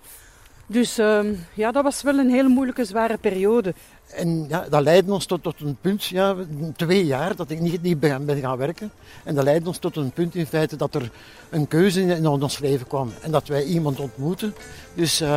Dus 0.66 0.99
uh, 0.99 1.20
ja, 1.54 1.73
dat 1.73 1.82
was 1.82 2.02
wel 2.02 2.18
een 2.18 2.30
heel 2.30 2.49
moeilijke, 2.49 2.84
zware 2.84 3.16
periode. 3.16 3.75
En 4.14 4.44
ja, 4.49 4.66
dat 4.71 4.83
leidde 4.83 5.12
ons 5.12 5.26
tot, 5.26 5.42
tot 5.42 5.61
een 5.61 5.76
punt, 5.80 6.04
ja, 6.04 6.35
twee 6.76 7.06
jaar, 7.06 7.37
dat 7.37 7.50
ik 7.50 7.61
niet, 7.61 7.83
niet 7.83 8.00
ben, 8.00 8.25
ben 8.25 8.40
gaan 8.40 8.56
werken. 8.56 8.90
En 9.25 9.35
dat 9.35 9.44
leidde 9.44 9.68
ons 9.68 9.78
tot 9.78 9.97
een 9.97 10.11
punt 10.11 10.35
in 10.35 10.47
feite 10.47 10.76
dat 10.76 10.94
er 10.94 11.11
een 11.50 11.68
keuze 11.68 12.00
in, 12.00 12.11
in 12.11 12.26
ons 12.26 12.59
leven 12.59 12.87
kwam. 12.87 13.12
En 13.21 13.30
dat 13.30 13.49
wij 13.49 13.64
iemand 13.64 14.00
ontmoeten. 14.00 14.54
Dus 14.94 15.21
uh, 15.21 15.28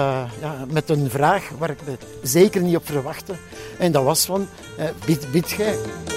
ja, 0.41 0.65
met 0.69 0.89
een 0.89 1.09
vraag 1.09 1.49
waar 1.57 1.69
ik 1.69 1.79
zeker 2.23 2.61
niet 2.61 2.75
op 2.75 2.85
verwachtte. 2.85 3.33
En 3.77 3.91
dat 3.91 4.03
was 4.03 4.25
van, 4.25 4.47
uh, 4.79 4.85
bid? 5.31 6.16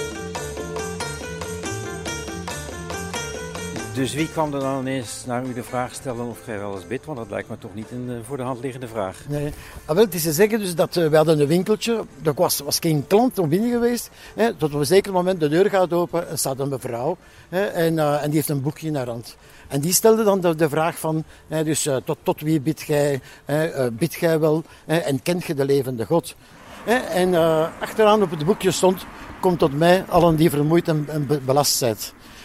Dus 3.93 4.13
wie 4.13 4.29
kwam 4.29 4.53
er 4.53 4.59
dan 4.59 4.79
ineens 4.79 5.23
naar 5.25 5.45
u 5.45 5.53
de 5.53 5.63
vraag 5.63 5.93
stellen 5.93 6.29
of 6.29 6.39
gij 6.43 6.59
wel 6.59 6.75
eens 6.75 6.87
bidt? 6.87 7.05
Want 7.05 7.17
dat 7.17 7.29
lijkt 7.29 7.49
me 7.49 7.57
toch 7.57 7.73
niet 7.73 7.91
een 7.91 8.05
eh, 8.09 8.15
voor 8.27 8.37
de 8.37 8.43
hand 8.43 8.61
liggende 8.61 8.87
vraag. 8.87 9.17
Nee. 9.27 9.53
Ah, 9.85 9.95
wel, 9.95 10.05
het 10.05 10.13
is 10.13 10.23
te 10.23 10.31
zeggen 10.33 10.59
dus 10.59 10.75
dat 10.75 10.95
eh, 10.95 11.07
we 11.07 11.15
hadden 11.15 11.39
een 11.39 11.47
winkeltje. 11.47 12.05
Er 12.23 12.33
was, 12.33 12.59
was 12.59 12.79
geen 12.79 13.07
klant 13.07 13.39
om 13.39 13.49
binnen 13.49 13.71
geweest. 13.71 14.09
Hè. 14.35 14.53
Tot 14.53 14.73
op 14.73 14.79
een 14.79 14.85
zeker 14.85 15.11
moment 15.11 15.39
de 15.39 15.49
deur 15.49 15.69
gaat 15.69 15.93
open 15.93 16.29
en 16.29 16.37
staat 16.37 16.59
een 16.59 16.69
mevrouw. 16.69 17.17
Hè, 17.49 17.65
en, 17.65 17.99
eh, 17.99 18.23
en 18.23 18.25
die 18.25 18.35
heeft 18.35 18.49
een 18.49 18.61
boekje 18.61 18.87
in 18.87 18.95
haar 18.95 19.07
hand. 19.07 19.37
En 19.67 19.79
die 19.79 19.93
stelde 19.93 20.23
dan 20.23 20.41
de, 20.57 20.69
vraag 20.69 20.99
van, 20.99 21.23
hè, 21.47 21.63
dus, 21.63 21.89
tot, 22.05 22.17
tot 22.23 22.41
wie 22.41 22.61
bidt 22.61 22.81
gij? 22.81 23.21
Hè, 23.45 23.91
bidt 23.91 24.15
gij 24.15 24.39
wel? 24.39 24.63
Hè, 24.85 24.97
en 24.97 25.21
kent 25.21 25.45
je 25.45 25.53
de 25.53 25.65
levende 25.65 26.05
God? 26.05 26.35
Hè, 26.83 26.95
en 26.95 27.35
achteraan 27.79 28.21
op 28.21 28.29
het 28.29 28.45
boekje 28.45 28.71
stond, 28.71 29.05
komt 29.41 29.59
tot 29.59 29.77
mij 29.77 30.03
allen 30.07 30.35
die 30.35 30.49
vermoeid 30.49 30.87
en, 30.87 31.05
en 31.07 31.27
be- 31.27 31.39
belast 31.39 31.75
zijn. 31.75 31.95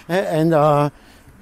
En, 0.07 0.53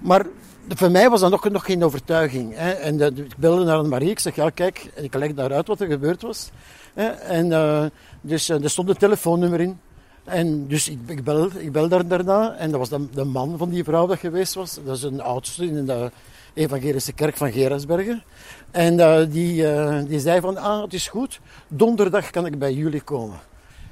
maar 0.04 0.26
voor 0.68 0.90
mij 0.90 1.11
was 1.11 1.20
dat 1.20 1.30
nog, 1.30 1.49
nog 1.49 1.64
geen 1.64 1.84
overtuiging. 1.84 2.54
Hè. 2.54 2.70
En 2.70 3.00
ik 3.00 3.37
belde 3.37 3.64
naar 3.64 3.84
Marie, 3.84 4.11
ik 4.11 4.18
zeg, 4.18 4.34
ja 4.34 4.50
kijk, 4.50 4.90
ik 4.94 5.14
leg 5.14 5.34
daaruit 5.34 5.66
wat 5.66 5.80
er 5.80 5.87
gebeurd 5.87 6.23
was. 6.23 6.50
Hè. 6.94 7.06
En 7.08 7.52
eh, 7.52 7.84
dus 8.20 8.49
eh, 8.49 8.62
er 8.62 8.70
stond 8.70 8.88
een 8.88 8.96
telefoonnummer 8.96 9.61
in. 9.61 9.80
En 10.25 10.66
dus 10.66 10.88
ik, 10.88 10.99
ik, 11.06 11.25
bel, 11.25 11.49
ik 11.58 11.73
bel 11.73 11.88
daar 11.88 12.06
daarna 12.06 12.54
en 12.54 12.70
dat 12.70 12.78
was 12.78 12.88
de, 12.88 13.11
de 13.11 13.25
man 13.25 13.58
van 13.58 13.70
die 13.70 13.84
vrouw 13.84 14.06
dat 14.06 14.18
geweest 14.18 14.54
was. 14.54 14.78
Dat 14.84 14.96
is 14.96 15.02
een 15.02 15.20
oudste 15.20 15.66
in 15.66 15.87
de 15.87 16.11
evangelische 16.54 17.12
kerk 17.12 17.37
van 17.37 17.52
Gerasbergen. 17.52 18.23
En 18.70 19.00
eh, 19.00 19.26
die, 19.28 19.66
die 20.06 20.20
zei 20.20 20.40
van, 20.40 20.56
ah 20.56 20.82
het 20.82 20.92
is 20.92 21.08
goed, 21.08 21.40
donderdag 21.68 22.30
kan 22.30 22.46
ik 22.46 22.58
bij 22.58 22.73
jullie 22.73 23.02
komen. 23.02 23.38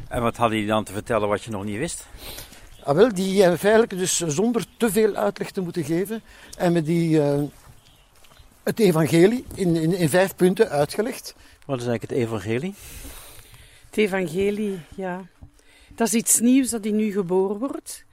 En 0.09 0.23
wat 0.23 0.37
hadden 0.37 0.59
die 0.59 0.67
dan 0.67 0.85
te 0.85 0.93
vertellen 0.93 1.29
wat 1.29 1.43
je 1.43 1.51
nog 1.51 1.65
niet 1.65 1.79
wist? 1.79 2.07
Ah, 2.85 2.97
wel, 2.97 3.15
die 3.15 3.41
hebben 3.41 3.59
feitelijk 3.59 3.99
dus 3.99 4.17
zonder 4.17 4.65
te 4.77 4.91
veel 4.91 5.15
uitleg 5.15 5.51
te 5.51 5.61
moeten 5.61 5.85
geven. 5.85 6.23
En 6.57 6.73
met 6.73 6.87
die 6.87 7.21
eh, 7.21 7.43
het 8.63 8.79
evangelie 8.79 9.45
in, 9.55 9.77
in, 9.77 9.95
in 9.95 10.09
vijf 10.09 10.37
punten 10.37 10.69
uitgelegd. 10.69 11.35
Wat 11.67 11.81
is 11.81 11.87
eigenlijk 11.87 12.03
het 12.03 12.21
evangelie? 12.21 12.75
Het 13.87 13.97
evangelie, 13.97 14.81
ja. 14.95 15.27
Dat 15.95 16.07
is 16.07 16.15
iets 16.15 16.41
nieuws 16.41 16.71
dat 16.71 16.85
in 16.85 16.97
nu 16.97 17.13
geboren 17.13 17.59
wordt. 17.59 18.05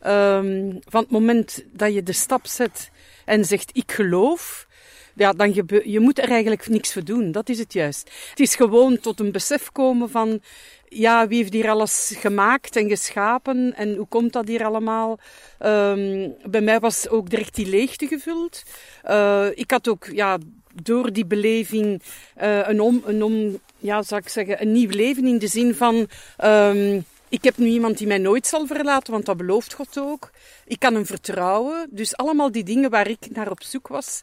Ehm, 0.00 0.72
van 0.84 1.02
het 1.02 1.10
moment 1.10 1.64
dat 1.72 1.94
je 1.94 2.02
de 2.02 2.12
stap 2.12 2.46
zet 2.46 2.90
en 3.24 3.44
zegt 3.44 3.70
ik 3.72 3.92
geloof, 3.92 4.66
ja, 5.14 5.32
dan 5.32 5.54
je 5.84 6.00
moet 6.00 6.18
er 6.18 6.30
eigenlijk 6.30 6.68
niks 6.68 6.92
voor 6.92 7.04
doen. 7.04 7.32
Dat 7.32 7.48
is 7.48 7.58
het 7.58 7.72
juist. 7.72 8.10
Het 8.30 8.40
is 8.40 8.54
gewoon 8.54 8.98
tot 8.98 9.20
een 9.20 9.32
besef 9.32 9.72
komen 9.72 10.10
van, 10.10 10.40
ja, 10.88 11.28
wie 11.28 11.38
heeft 11.38 11.52
hier 11.52 11.68
alles 11.68 12.14
gemaakt 12.18 12.76
en 12.76 12.88
geschapen 12.88 13.74
en 13.76 13.96
hoe 13.96 14.06
komt 14.08 14.32
dat 14.32 14.48
hier 14.48 14.64
allemaal? 14.64 15.18
Ehm, 15.58 16.28
bij 16.44 16.60
mij 16.60 16.80
was 16.80 17.08
ook 17.08 17.30
direct 17.30 17.54
die 17.54 17.68
leegte 17.68 18.06
gevuld. 18.06 18.62
Eh, 19.02 19.46
ik 19.54 19.70
had 19.70 19.88
ook, 19.88 20.06
ja, 20.12 20.38
door 20.82 21.12
die 21.12 21.26
beleving 21.26 22.02
eh, 22.34 22.68
een 22.68 22.80
om, 22.80 23.02
een 23.04 23.22
om, 23.22 23.58
ja, 23.78 24.02
zou 24.02 24.20
ik 24.20 24.28
zeggen, 24.28 24.62
een 24.62 24.72
nieuw 24.72 24.90
leven 24.90 25.26
in 25.26 25.38
de 25.38 25.46
zin 25.46 25.74
van, 25.74 26.08
ehm, 26.36 27.00
ik 27.28 27.44
heb 27.44 27.56
nu 27.56 27.66
iemand 27.66 27.98
die 27.98 28.06
mij 28.06 28.18
nooit 28.18 28.46
zal 28.46 28.66
verlaten, 28.66 29.12
want 29.12 29.26
dat 29.26 29.36
belooft 29.36 29.72
God 29.72 29.98
ook. 29.98 30.30
Ik 30.64 30.78
kan 30.78 30.94
hem 30.94 31.06
vertrouwen. 31.06 31.88
Dus 31.90 32.16
allemaal 32.16 32.52
die 32.52 32.64
dingen 32.64 32.90
waar 32.90 33.08
ik 33.08 33.30
naar 33.30 33.50
op 33.50 33.62
zoek 33.62 33.88
was, 33.88 34.22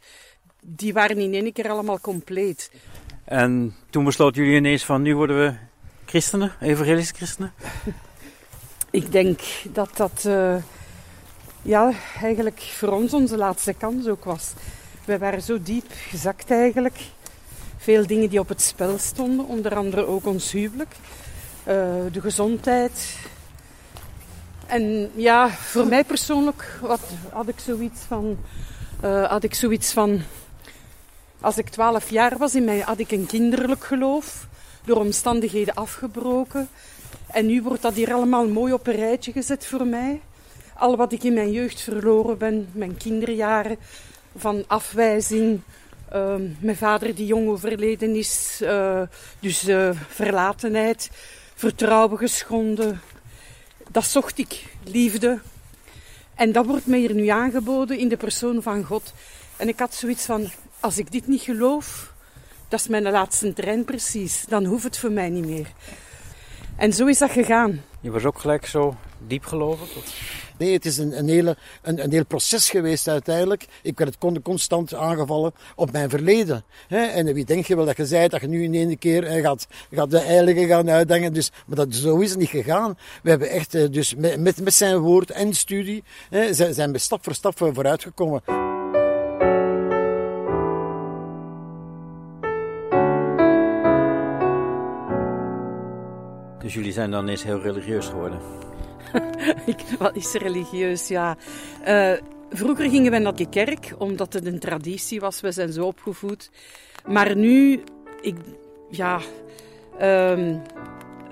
die 0.62 0.94
waren 0.94 1.18
in 1.18 1.34
één 1.34 1.54
keer 1.54 1.70
allemaal 1.70 2.00
compleet. 2.00 2.72
En 3.24 3.76
toen 3.90 4.04
besloten 4.04 4.42
jullie 4.42 4.58
ineens 4.58 4.86
van 4.86 5.02
nu 5.02 5.16
worden 5.16 5.40
we 5.40 5.54
christenen, 6.06 6.52
evangelische 6.60 7.14
christenen? 7.14 7.54
Ik 8.92 9.12
denk 9.12 9.40
dat 9.72 9.98
dat 9.98 10.26
eh, 10.26 10.56
ja, 11.62 11.92
eigenlijk 12.22 12.60
voor 12.60 12.90
ons 12.90 13.14
onze 13.14 13.38
laatste 13.38 13.74
kans 13.74 14.08
ook 14.08 14.24
was. 14.24 14.54
Wij 15.06 15.20
waren 15.20 15.42
zo 15.42 15.62
diep 15.62 15.92
gezakt 16.10 16.52
eigenlijk. 16.52 16.98
Veel 17.78 18.08
dingen 18.08 18.30
die 18.30 18.40
op 18.40 18.50
het 18.50 18.62
spel 18.62 18.98
stonden, 18.98 19.46
onder 19.46 19.76
andere 19.76 20.06
ook 20.06 20.26
ons 20.26 20.52
huwelijk, 20.52 20.96
eh, 21.64 21.76
de 22.12 22.22
gezondheid. 22.22 23.18
En 24.66 25.12
ja, 25.16 25.50
voor 25.50 25.88
mij 25.88 26.04
persoonlijk 26.04 26.78
wat, 26.82 27.02
had 27.32 27.48
ik 27.48 27.60
zoiets 27.60 28.02
van, 28.02 28.38
eh, 29.02 29.30
had 29.30 29.44
ik 29.44 29.54
zoiets 29.54 29.92
van, 29.92 30.22
als 31.42 31.58
ik 31.58 31.70
twaalf 31.70 32.10
jaar 32.10 32.38
was, 32.38 32.56
in 32.56 32.64
mij 32.64 32.80
had 32.80 33.00
ik 33.00 33.12
een 33.12 33.26
kinderlijk 33.26 33.84
geloof, 33.84 34.48
door 34.86 34.98
omstandigheden 34.98 35.74
afgebroken. 35.74 36.70
En 37.28 37.46
nu 37.46 37.62
wordt 37.62 37.82
dat 37.82 37.94
hier 37.94 38.14
allemaal 38.14 38.48
mooi 38.48 38.74
op 38.74 38.88
een 38.88 38.96
rijtje 38.96 39.32
gezet 39.32 39.66
voor 39.66 39.86
mij. 39.86 40.22
Al 40.74 40.96
wat 40.96 41.12
ik 41.12 41.24
in 41.24 41.34
mijn 41.34 41.52
jeugd 41.52 41.82
verloren 41.82 42.38
ben, 42.38 42.70
mijn 42.72 42.98
kinderjaren, 42.98 43.78
van 44.36 44.64
afwijzing, 44.68 45.62
ehm, 46.10 46.42
mijn 46.60 46.78
vader 46.78 47.16
die 47.16 47.26
jong 47.26 47.48
overleden 47.48 48.16
is, 48.16 48.60
eh, 48.64 49.02
dus 49.40 49.68
eh, 49.68 49.90
verlatenheid, 50.08 51.10
vertrouwen 51.56 52.18
geschonden. 52.18 53.02
Dat 53.92 54.06
zocht 54.06 54.38
ik, 54.38 54.66
liefde. 54.84 55.40
En 56.36 56.52
dat 56.52 56.66
wordt 56.66 56.86
mij 56.86 57.00
hier 57.00 57.14
nu 57.14 57.28
aangeboden 57.28 57.98
in 57.98 58.08
de 58.08 58.18
persoon 58.18 58.62
van 58.62 58.84
God. 58.84 59.14
En 59.58 59.68
ik 59.68 59.80
had 59.80 59.94
zoiets 59.94 60.26
van, 60.26 60.50
als 60.80 60.98
ik 60.98 61.12
dit 61.12 61.28
niet 61.28 61.42
geloof, 61.42 62.14
dat 62.68 62.80
is 62.80 62.88
mijn 62.88 63.04
laatste 63.04 63.54
trein 63.54 63.86
precies, 63.86 64.46
dan 64.48 64.66
hoeft 64.66 64.84
het 64.84 64.98
voor 64.98 65.12
mij 65.12 65.30
niet 65.30 65.46
meer. 65.46 65.68
En 66.76 66.94
zo 66.94 67.06
is 67.06 67.18
dat 67.18 67.32
gegaan. 67.32 67.82
Je 68.02 68.12
was 68.12 68.26
ook 68.26 68.40
gelijk 68.40 68.66
zo 68.66 68.96
diep 69.28 69.46
gelovig? 69.46 69.90
Nee, 70.58 70.74
het 70.74 70.86
is 70.86 70.98
een, 70.98 71.18
een, 71.18 71.28
hele, 71.28 71.58
een, 71.82 72.04
een 72.04 72.12
heel 72.12 72.26
proces 72.26 72.70
geweest 72.70 73.08
uiteindelijk. 73.08 73.66
Ik 73.82 73.98
werd 73.98 74.18
con- 74.18 74.42
constant 74.42 74.94
aangevallen 74.94 75.54
op 75.76 75.92
mijn 75.92 76.10
verleden. 76.10 76.64
Hè? 76.88 77.06
En 77.06 77.34
wie 77.34 77.46
denk 77.46 77.66
je 77.66 77.76
wel 77.76 77.86
dat 77.86 77.98
je 77.98 78.06
zei 78.06 78.28
dat 78.28 78.42
je 78.42 78.48
nu 78.48 78.64
in 78.64 78.74
één 78.74 78.98
keer 78.98 79.28
hè, 79.28 79.42
gaat, 79.42 79.68
gaat 79.92 80.12
de 80.12 80.20
heilige 80.20 80.68
gaan 80.68 80.90
uitdangen. 80.90 81.34
Dus, 81.34 81.52
maar 81.66 81.78
dat, 81.78 81.94
zo 81.96 82.20
is 82.20 82.30
het 82.30 82.40
niet 82.40 82.50
gegaan. 82.50 82.98
We 83.24 83.30
hebben 83.30 83.50
echt 83.50 83.76
eh, 83.76 83.92
dus 83.92 84.16
met, 84.16 84.40
met, 84.40 84.62
met 84.62 84.74
zijn 84.74 84.98
woord 84.98 85.32
en 85.32 85.54
studie 85.54 86.04
hè, 86.30 86.54
zijn, 86.54 86.74
zijn 86.74 86.92
we 86.92 86.98
stap 86.98 87.24
voor 87.24 87.34
stap 87.34 87.58
vooruitgekomen. 87.58 88.42
Dus 96.70 96.78
jullie 96.78 96.94
zijn 96.94 97.12
dan 97.12 97.24
ineens 97.24 97.44
heel 97.44 97.62
religieus 97.62 98.08
geworden? 98.08 98.40
Wat 100.00 100.16
is 100.16 100.34
religieus? 100.34 101.08
Ja. 101.08 101.38
Eh, 101.84 102.14
vroeger 102.50 102.90
gingen 102.90 103.12
wij 103.12 103.20
naar 103.20 103.36
de 103.36 103.50
kerk, 103.50 103.94
omdat 103.98 104.34
het 104.34 104.46
een 104.46 104.60
traditie 104.60 105.20
was. 105.20 105.42
We 105.42 105.52
zijn 105.52 105.74
zo 105.74 105.86
opgevoed. 105.86 106.52
Maar 107.08 107.36
nu, 107.36 107.84
ik, 108.22 108.36
ja, 108.90 109.20
ehm, 109.98 110.58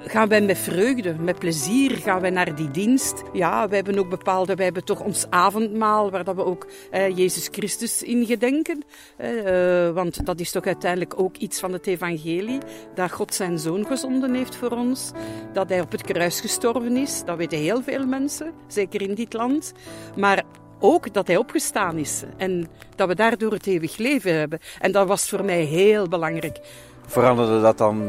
gaan 0.06 0.28
wij 0.28 0.42
met 0.42 0.58
vreugde, 0.58 1.16
met 1.20 1.40
plezier, 1.40 1.92
gaan 1.92 2.22
wij 2.22 2.30
naar 2.30 2.56
die 2.56 2.72
dienst. 2.72 3.24
Ja, 3.34 3.68
wij 3.68 3.76
hebben 3.78 4.00
ook 4.00 4.10
bepaalde, 4.10 4.56
wij 4.56 4.66
hebben 4.66 4.84
toch 4.84 5.02
ons 5.02 5.26
avondmaal, 5.30 6.12
waar 6.12 6.24
dat 6.24 6.36
we 6.36 6.46
ook 6.46 6.68
eh, 6.92 7.18
Jezus 7.18 7.48
Christus 7.52 8.04
in 8.04 8.26
gedenken. 8.26 8.84
Eh, 9.18 9.86
eh, 9.88 9.94
want 9.94 10.26
dat 10.26 10.40
is 10.40 10.52
toch 10.52 10.66
uiteindelijk 10.66 11.20
ook 11.20 11.38
iets 11.38 11.60
van 11.60 11.74
het 11.74 11.88
evangelie, 11.88 12.58
dat 12.96 13.12
God 13.12 13.34
zijn 13.34 13.60
zoon 13.60 13.86
gezonden 13.86 14.34
heeft 14.34 14.56
voor 14.56 14.72
ons, 14.72 15.12
dat 15.54 15.70
hij 15.70 15.82
op 15.82 15.92
het 15.92 16.02
kruis 16.02 16.42
gestorven 16.42 16.98
is. 16.98 17.24
Dat 17.26 17.38
weten 17.38 17.58
heel 17.58 17.82
veel 17.82 18.06
mensen, 18.06 18.52
zeker 18.68 19.02
in 19.02 19.16
dit 19.16 19.34
land. 19.34 19.74
Maar 20.16 20.44
ook 20.80 21.14
dat 21.14 21.28
hij 21.28 21.38
opgestaan 21.38 21.98
is 21.98 22.24
en 22.38 22.68
dat 22.96 23.08
we 23.08 23.16
daardoor 23.16 23.52
het 23.52 23.68
eeuwig 23.68 23.98
leven 23.98 24.34
hebben. 24.34 24.60
En 24.80 24.92
dat 24.92 25.08
was 25.08 25.30
voor 25.30 25.46
mij 25.46 25.62
heel 25.62 26.08
belangrijk. 26.08 26.60
Veranderde 27.06 27.62
dat 27.62 27.78
dan 27.78 28.02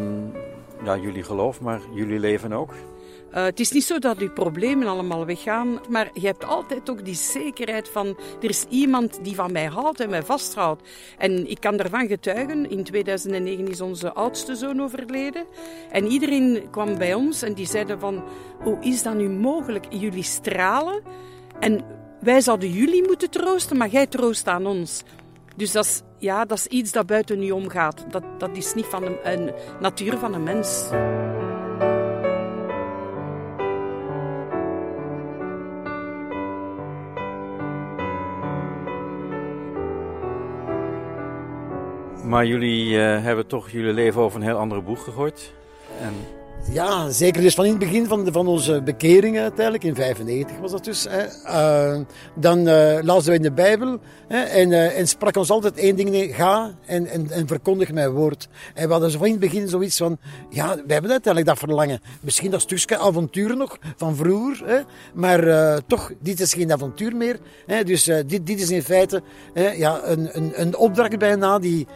ja, 0.85 0.97
jullie 0.97 1.23
geloof, 1.23 1.61
maar 1.61 1.80
jullie 1.92 2.18
leven 2.18 2.52
ook? 2.52 2.75
Uh, 3.35 3.44
het 3.44 3.61
is 3.61 3.70
niet 3.70 3.85
zo 3.85 3.99
dat 3.99 4.18
uw 4.18 4.32
problemen 4.32 4.87
allemaal 4.87 5.26
weggaan, 5.26 5.80
maar 5.88 6.11
je 6.12 6.26
hebt 6.26 6.44
altijd 6.44 6.90
ook 6.90 7.04
die 7.04 7.14
zekerheid 7.14 7.88
van 7.88 8.06
er 8.42 8.49
is 8.49 8.64
iemand 8.68 9.25
die 9.25 9.35
van 9.35 9.52
mij 9.52 9.66
houdt 9.66 10.00
en 10.00 10.11
mij 10.11 10.23
vasthoudt. 10.23 10.88
En 11.18 11.50
ik 11.50 11.61
kan 11.61 11.78
ervan 11.78 12.06
getuigen, 12.06 12.70
in 12.70 12.85
2009 12.85 13.68
is 13.68 13.80
onze 13.80 14.12
oudste 14.12 14.54
zoon 14.54 14.82
overleden. 14.82 15.44
En 15.90 16.06
iedereen 16.06 16.70
kwam 16.70 16.99
bij 16.99 17.14
ons 17.14 17.42
en 17.42 17.54
die 17.54 17.66
zeiden 17.66 18.00
van, 18.00 18.25
hoe 18.62 18.78
is 18.80 19.02
dat 19.02 19.14
nu 19.14 19.28
mogelijk? 19.28 19.87
Jullie 19.90 20.23
stralen 20.23 21.02
en 21.61 21.85
wij 22.20 22.40
zouden 22.40 22.70
jullie 22.70 23.06
moeten 23.06 23.30
troosten, 23.30 23.76
maar 23.76 23.88
jij 23.88 24.06
troost 24.06 24.49
aan 24.49 24.66
ons. 24.66 25.02
Dus 25.56 25.73
dat 25.73 25.85
is, 25.85 26.02
ja, 26.19 26.45
dat 26.45 26.59
is 26.59 26.67
iets 26.67 26.93
dat 26.93 27.07
buiten 27.07 27.43
u 27.43 27.51
omgaat. 27.51 28.05
Dat, 28.11 28.23
dat 28.39 28.57
is 28.57 28.75
niet 28.75 28.87
van 28.87 29.03
een, 29.03 29.17
een 29.23 29.53
natuur 29.81 30.19
van 30.19 30.35
een 30.35 30.43
mens. 30.43 30.91
Maar 42.25 42.47
jullie 42.47 42.91
uh, 42.91 43.23
hebben 43.23 43.47
toch 43.47 43.71
jullie 43.71 43.93
leven 43.93 44.21
over 44.21 44.41
een 44.41 44.47
heel 44.47 44.59
andere 44.59 44.81
boeg 44.81 45.05
gegooid. 45.05 45.53
En 46.01 46.15
Ja, 46.73 47.11
zeker 47.11 47.43
dus 47.43 47.55
van 47.55 47.65
in 47.65 47.71
het 47.71 47.81
begin 47.81 48.07
van, 48.07 48.25
de, 48.25 48.33
van 48.33 48.47
onze 48.47 48.83
bekering 48.83 49.38
uiteindelijk, 49.38 49.85
in 49.85 49.95
95 49.95 50.59
was 50.59 50.71
dat 50.71 50.85
dus. 50.85 51.07
Hè. 51.09 51.25
Uh, 51.45 52.00
dan 52.35 52.69
uh, 52.69 52.99
lazen 53.03 53.31
we 53.31 53.37
in 53.37 53.43
de 53.43 53.53
Bijbel 53.53 53.99
hè, 54.29 54.38
en, 54.43 54.71
uh, 54.71 54.99
en 54.99 55.09
sprak 55.09 55.37
ons 55.37 55.50
altijd 55.50 55.77
één 55.77 55.97
ding, 55.97 56.11
nee, 56.11 56.33
ga 56.33 56.75
en, 56.87 57.07
en, 57.07 57.31
en 57.31 57.47
verkondig 57.47 57.93
mijn 57.93 58.11
woord. 58.11 58.49
En 58.75 58.87
we 58.87 58.93
hadden 58.93 59.11
van 59.11 59.25
in 59.27 59.31
het 59.31 59.41
begin 59.41 59.69
zoiets 59.69 59.97
van, 59.97 60.19
ja, 60.50 60.75
we 60.75 60.93
hebben 60.93 61.11
uiteindelijk 61.11 61.47
dat 61.47 61.59
verlangen. 61.59 62.00
Misschien 62.21 62.50
dat 62.50 62.61
stukje 62.61 62.99
avontuur 62.99 63.57
nog 63.57 63.79
van 63.97 64.17
vroeger, 64.17 64.67
hè, 64.67 64.81
maar 65.15 65.81
toch, 65.87 66.12
dit 66.21 66.41
is 66.41 66.55
geen 66.55 66.73
avontuur 66.73 67.17
meer. 67.17 67.38
Hè, 67.67 67.85
dus 67.85 68.05
dit, 68.05 68.47
dit 68.47 68.61
is 68.61 68.71
in 68.71 68.83
feite 68.83 69.23
ja, 69.77 70.00
een, 70.05 70.29
een, 70.33 70.61
een 70.61 70.77
opdracht 70.77 71.19
bijna 71.19 71.59
die, 71.59 71.87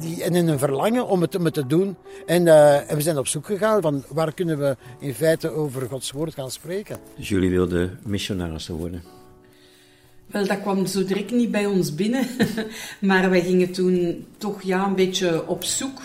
die, 0.00 0.22
en 0.22 0.34
een 0.34 0.58
verlangen 0.58 1.06
om 1.06 1.20
het, 1.20 1.34
om 1.34 1.44
het 1.44 1.54
te 1.54 1.66
doen. 1.66 1.96
En, 2.26 2.46
en 2.88 2.96
we 2.96 3.02
zijn 3.02 3.18
op 3.18 3.26
zoek 3.26 3.46
gegaan 3.46 3.82
van 3.82 4.04
waar 4.08 4.34
kunnen 4.34 4.58
we 4.58 4.76
in 4.98 5.14
feite 5.14 5.50
over 5.50 5.88
Gods 5.88 6.10
woord 6.10 6.34
gaan 6.34 6.50
spreken. 6.50 6.98
Dus 7.16 7.28
jullie 7.28 7.50
wilden 7.50 7.98
missionarissen 8.02 8.74
worden? 8.74 9.02
Wel, 10.26 10.46
dat 10.46 10.60
kwam 10.60 10.86
zo 10.86 11.04
direct 11.04 11.30
niet 11.30 11.50
bij 11.50 11.66
ons 11.66 11.94
binnen. 11.94 12.26
maar 13.00 13.30
wij 13.30 13.40
gingen 13.40 13.72
toen 13.72 14.26
toch 14.38 14.62
ja, 14.62 14.86
een 14.86 14.94
beetje 14.94 15.46
op 15.48 15.64
zoek. 15.64 16.00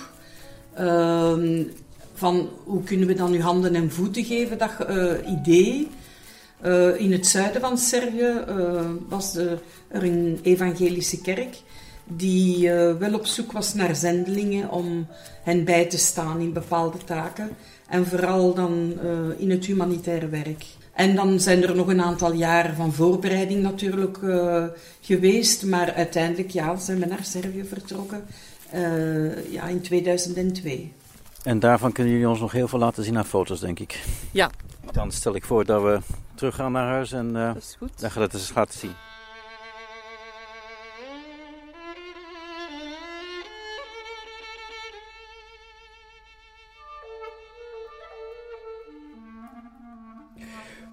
Uh, 0.79 1.33
van 2.13 2.49
hoe 2.63 2.83
kunnen 2.83 3.07
we 3.07 3.13
dan 3.13 3.31
nu 3.31 3.41
handen 3.41 3.75
en 3.75 3.91
voeten 3.91 4.23
geven, 4.23 4.57
dat 4.57 4.71
uh, 4.89 5.11
idee. 5.27 5.87
Uh, 6.65 6.99
in 6.99 7.11
het 7.11 7.27
zuiden 7.27 7.61
van 7.61 7.77
Servië 7.77 8.33
uh, 8.49 8.81
was 9.09 9.33
de, 9.33 9.57
er 9.87 10.03
een 10.03 10.39
evangelische 10.43 11.21
kerk 11.21 11.55
die 12.07 12.69
wel 12.71 13.13
op 13.13 13.25
zoek 13.25 13.51
was 13.51 13.73
naar 13.73 13.95
zendelingen 13.95 14.69
om 14.69 15.07
hen 15.43 15.63
bij 15.63 15.85
te 15.85 15.97
staan 15.97 16.39
in 16.39 16.53
bepaalde 16.53 16.97
taken. 16.97 17.49
En 17.87 18.05
vooral 18.05 18.53
dan 18.53 18.93
uh, 19.03 19.39
in 19.39 19.49
het 19.49 19.65
humanitaire 19.65 20.27
werk. 20.27 20.65
En 20.93 21.15
dan 21.15 21.39
zijn 21.39 21.63
er 21.63 21.75
nog 21.75 21.87
een 21.87 22.01
aantal 22.01 22.33
jaren 22.33 22.75
van 22.75 22.93
voorbereiding 22.93 23.61
natuurlijk 23.61 24.17
uh, 24.17 24.63
geweest. 25.01 25.65
Maar 25.65 25.93
uiteindelijk 25.93 26.49
ja, 26.49 26.75
zijn 26.75 26.99
we 26.99 27.05
naar 27.05 27.23
Servië 27.23 27.63
vertrokken 27.63 28.25
uh, 28.73 29.51
ja, 29.51 29.63
in 29.63 29.81
2002. 29.81 30.93
En 31.43 31.59
daarvan 31.59 31.91
kunnen 31.91 32.13
jullie 32.13 32.29
ons 32.29 32.39
nog 32.39 32.51
heel 32.51 32.67
veel 32.67 32.79
laten 32.79 33.03
zien 33.03 33.17
aan 33.17 33.25
foto's, 33.25 33.59
denk 33.59 33.79
ik. 33.79 34.03
Ja. 34.31 34.51
Dan 34.91 35.11
stel 35.11 35.35
ik 35.35 35.43
voor 35.43 35.65
dat 35.65 35.81
we 35.81 35.99
teruggaan 36.35 36.71
naar 36.71 36.87
huis 36.87 37.11
en 37.11 37.27
uh, 37.27 37.53
dat 37.53 37.63
is 37.63 37.75
goed. 37.77 37.99
dan 37.99 38.11
gaat 38.11 38.23
het 38.23 38.33
eens 38.33 38.53
laten 38.55 38.79
zien. 38.79 38.93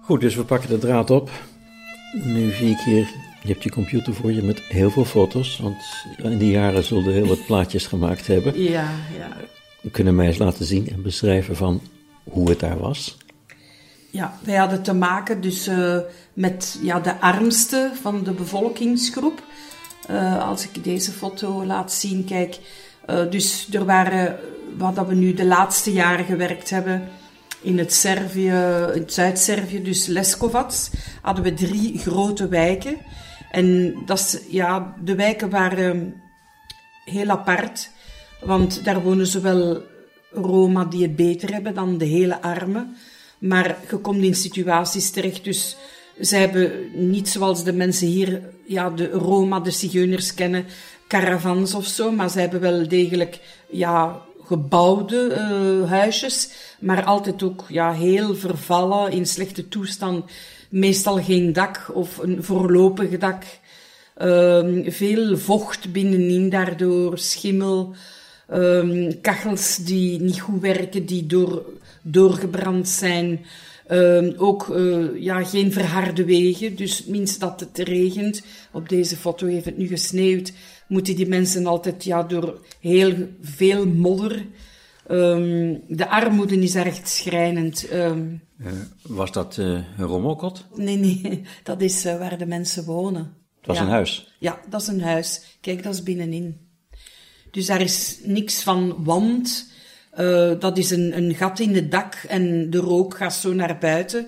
Goed, 0.05 0.21
dus 0.21 0.35
we 0.35 0.43
pakken 0.43 0.69
de 0.69 0.77
draad 0.77 1.09
op. 1.09 1.29
Nu 2.13 2.51
zie 2.51 2.69
ik 2.69 2.79
hier, 2.79 3.07
je 3.41 3.47
hebt 3.47 3.63
je 3.63 3.71
computer 3.71 4.13
voor 4.13 4.31
je 4.31 4.41
met 4.41 4.59
heel 4.59 4.89
veel 4.89 5.05
foto's, 5.05 5.59
want 5.59 5.77
in 6.17 6.37
die 6.37 6.51
jaren 6.51 6.83
zullen 6.83 7.13
heel 7.13 7.27
wat 7.27 7.45
plaatjes 7.45 7.87
gemaakt 7.87 8.27
hebben. 8.27 8.61
Ja, 8.61 8.89
ja. 9.17 9.29
We 9.81 9.89
kunnen 9.89 10.15
mij 10.15 10.27
eens 10.27 10.37
laten 10.37 10.65
zien 10.65 10.89
en 10.89 11.01
beschrijven 11.01 11.55
van 11.55 11.81
hoe 12.23 12.49
het 12.49 12.59
daar 12.59 12.77
was. 12.77 13.17
Ja, 14.09 14.37
wij 14.43 14.55
hadden 14.55 14.83
te 14.83 14.93
maken 14.93 15.41
dus 15.41 15.67
uh, 15.67 15.97
met 16.33 16.79
ja, 16.81 16.99
de 16.99 17.19
armste 17.19 17.91
van 18.01 18.23
de 18.23 18.31
bevolkingsgroep. 18.31 19.43
Uh, 20.09 20.47
als 20.47 20.67
ik 20.67 20.83
deze 20.83 21.11
foto 21.11 21.65
laat 21.65 21.91
zien, 21.91 22.25
kijk, 22.25 22.57
uh, 23.09 23.29
dus 23.29 23.67
er 23.71 23.85
waren, 23.85 24.39
wat 24.77 25.07
we 25.07 25.15
nu 25.15 25.33
de 25.33 25.45
laatste 25.45 25.91
jaren 25.91 26.25
gewerkt 26.25 26.69
hebben, 26.69 27.09
in 27.65 27.77
het, 27.77 27.93
Servië, 27.93 28.51
in 28.93 29.03
Zuid-Servië, 29.07 29.83
dus 29.83 30.05
Leskovac, 30.05 30.71
hadden 31.21 31.43
we 31.43 31.53
drie 31.53 31.97
grote 31.97 32.47
wijken. 32.47 32.97
En 33.51 33.95
dat 34.05 34.19
is, 34.19 34.39
ja, 34.49 34.95
de 35.03 35.15
wijken 35.15 35.49
waren 35.49 36.21
heel 37.05 37.29
apart, 37.29 37.89
want 38.41 38.83
daar 38.83 39.01
wonen 39.01 39.27
zowel 39.27 39.81
Roma 40.31 40.85
die 40.85 41.01
het 41.01 41.15
beter 41.15 41.53
hebben 41.53 41.73
dan 41.73 41.97
de 41.97 42.05
hele 42.05 42.41
armen. 42.41 42.95
Maar 43.37 43.77
je 43.89 43.97
komt 43.97 44.23
in 44.23 44.35
situaties 44.35 45.09
terecht, 45.09 45.43
dus 45.43 45.77
zij 46.19 46.39
hebben 46.39 46.71
niet 46.93 47.29
zoals 47.29 47.63
de 47.63 47.73
mensen 47.73 48.07
hier, 48.07 48.41
ja, 48.65 48.89
de 48.89 49.09
Roma, 49.09 49.59
de 49.59 49.71
Zigeuners 49.71 50.33
kennen, 50.33 50.65
caravans 51.07 51.73
of 51.73 51.85
zo, 51.85 52.11
maar 52.11 52.29
ze 52.29 52.39
hebben 52.39 52.59
wel 52.59 52.87
degelijk, 52.87 53.39
ja, 53.69 54.21
gebouwde 54.45 55.29
uh, 55.29 55.89
huisjes, 55.89 56.49
maar 56.79 57.03
altijd 57.03 57.43
ook 57.43 57.65
ja, 57.67 57.93
heel 57.93 58.35
vervallen, 58.35 59.11
in 59.11 59.25
slechte 59.25 59.67
toestand. 59.67 60.25
Meestal 60.69 61.23
geen 61.23 61.53
dak 61.53 61.91
of 61.93 62.17
een 62.17 62.43
voorlopig 62.43 63.17
dak. 63.17 63.43
Um, 64.21 64.91
veel 64.91 65.37
vocht 65.37 65.91
binnenin 65.91 66.49
daardoor, 66.49 67.17
schimmel, 67.17 67.93
um, 68.53 69.21
kachels 69.21 69.77
die 69.77 70.21
niet 70.21 70.39
goed 70.39 70.61
werken, 70.61 71.05
die 71.05 71.25
door, 71.25 71.65
doorgebrand 72.01 72.87
zijn. 72.89 73.45
Um, 73.91 74.33
ook 74.37 74.67
uh, 74.67 75.21
ja, 75.21 75.43
geen 75.43 75.71
verharde 75.71 76.25
wegen, 76.25 76.75
dus 76.75 77.05
minst 77.05 77.39
dat 77.39 77.59
het 77.59 77.77
regent. 77.87 78.41
Op 78.71 78.89
deze 78.89 79.15
foto 79.15 79.47
heeft 79.47 79.65
het 79.65 79.77
nu 79.77 79.87
gesneeuwd 79.87 80.51
moeten 80.87 81.15
die 81.15 81.27
mensen 81.27 81.65
altijd 81.65 82.03
ja, 82.03 82.23
door 82.23 82.59
heel 82.79 83.13
veel 83.41 83.87
modder. 83.87 84.45
Um, 85.11 85.81
de 85.87 86.09
armoede 86.09 86.59
is 86.59 86.75
echt 86.75 87.07
schrijnend. 87.07 87.93
Um, 87.93 88.41
uh, 88.57 88.71
was 89.01 89.31
dat 89.31 89.57
uh, 89.57 89.65
een 89.65 90.05
rommelkot? 90.05 90.65
Nee, 90.75 90.97
nee, 90.97 91.41
dat 91.63 91.81
is 91.81 92.05
uh, 92.05 92.17
waar 92.17 92.37
de 92.37 92.45
mensen 92.45 92.85
wonen. 92.85 93.33
Het 93.57 93.65
was 93.65 93.77
ja. 93.77 93.83
een 93.83 93.89
huis? 93.89 94.35
Ja, 94.39 94.59
dat 94.69 94.81
is 94.81 94.87
een 94.87 95.01
huis. 95.01 95.57
Kijk, 95.61 95.83
dat 95.83 95.93
is 95.93 96.03
binnenin. 96.03 96.57
Dus 97.51 97.65
daar 97.65 97.81
is 97.81 98.19
niks 98.23 98.63
van 98.63 99.03
wand. 99.03 99.71
dat 100.59 100.77
is 100.77 100.91
een, 100.91 101.17
een 101.17 101.35
gat 101.35 101.59
in 101.59 101.75
het 101.75 101.91
dak 101.91 102.13
en 102.27 102.69
de 102.69 102.77
rook 102.77 103.17
gaat 103.17 103.33
zo 103.33 103.53
naar 103.53 103.77
buiten. 103.77 104.27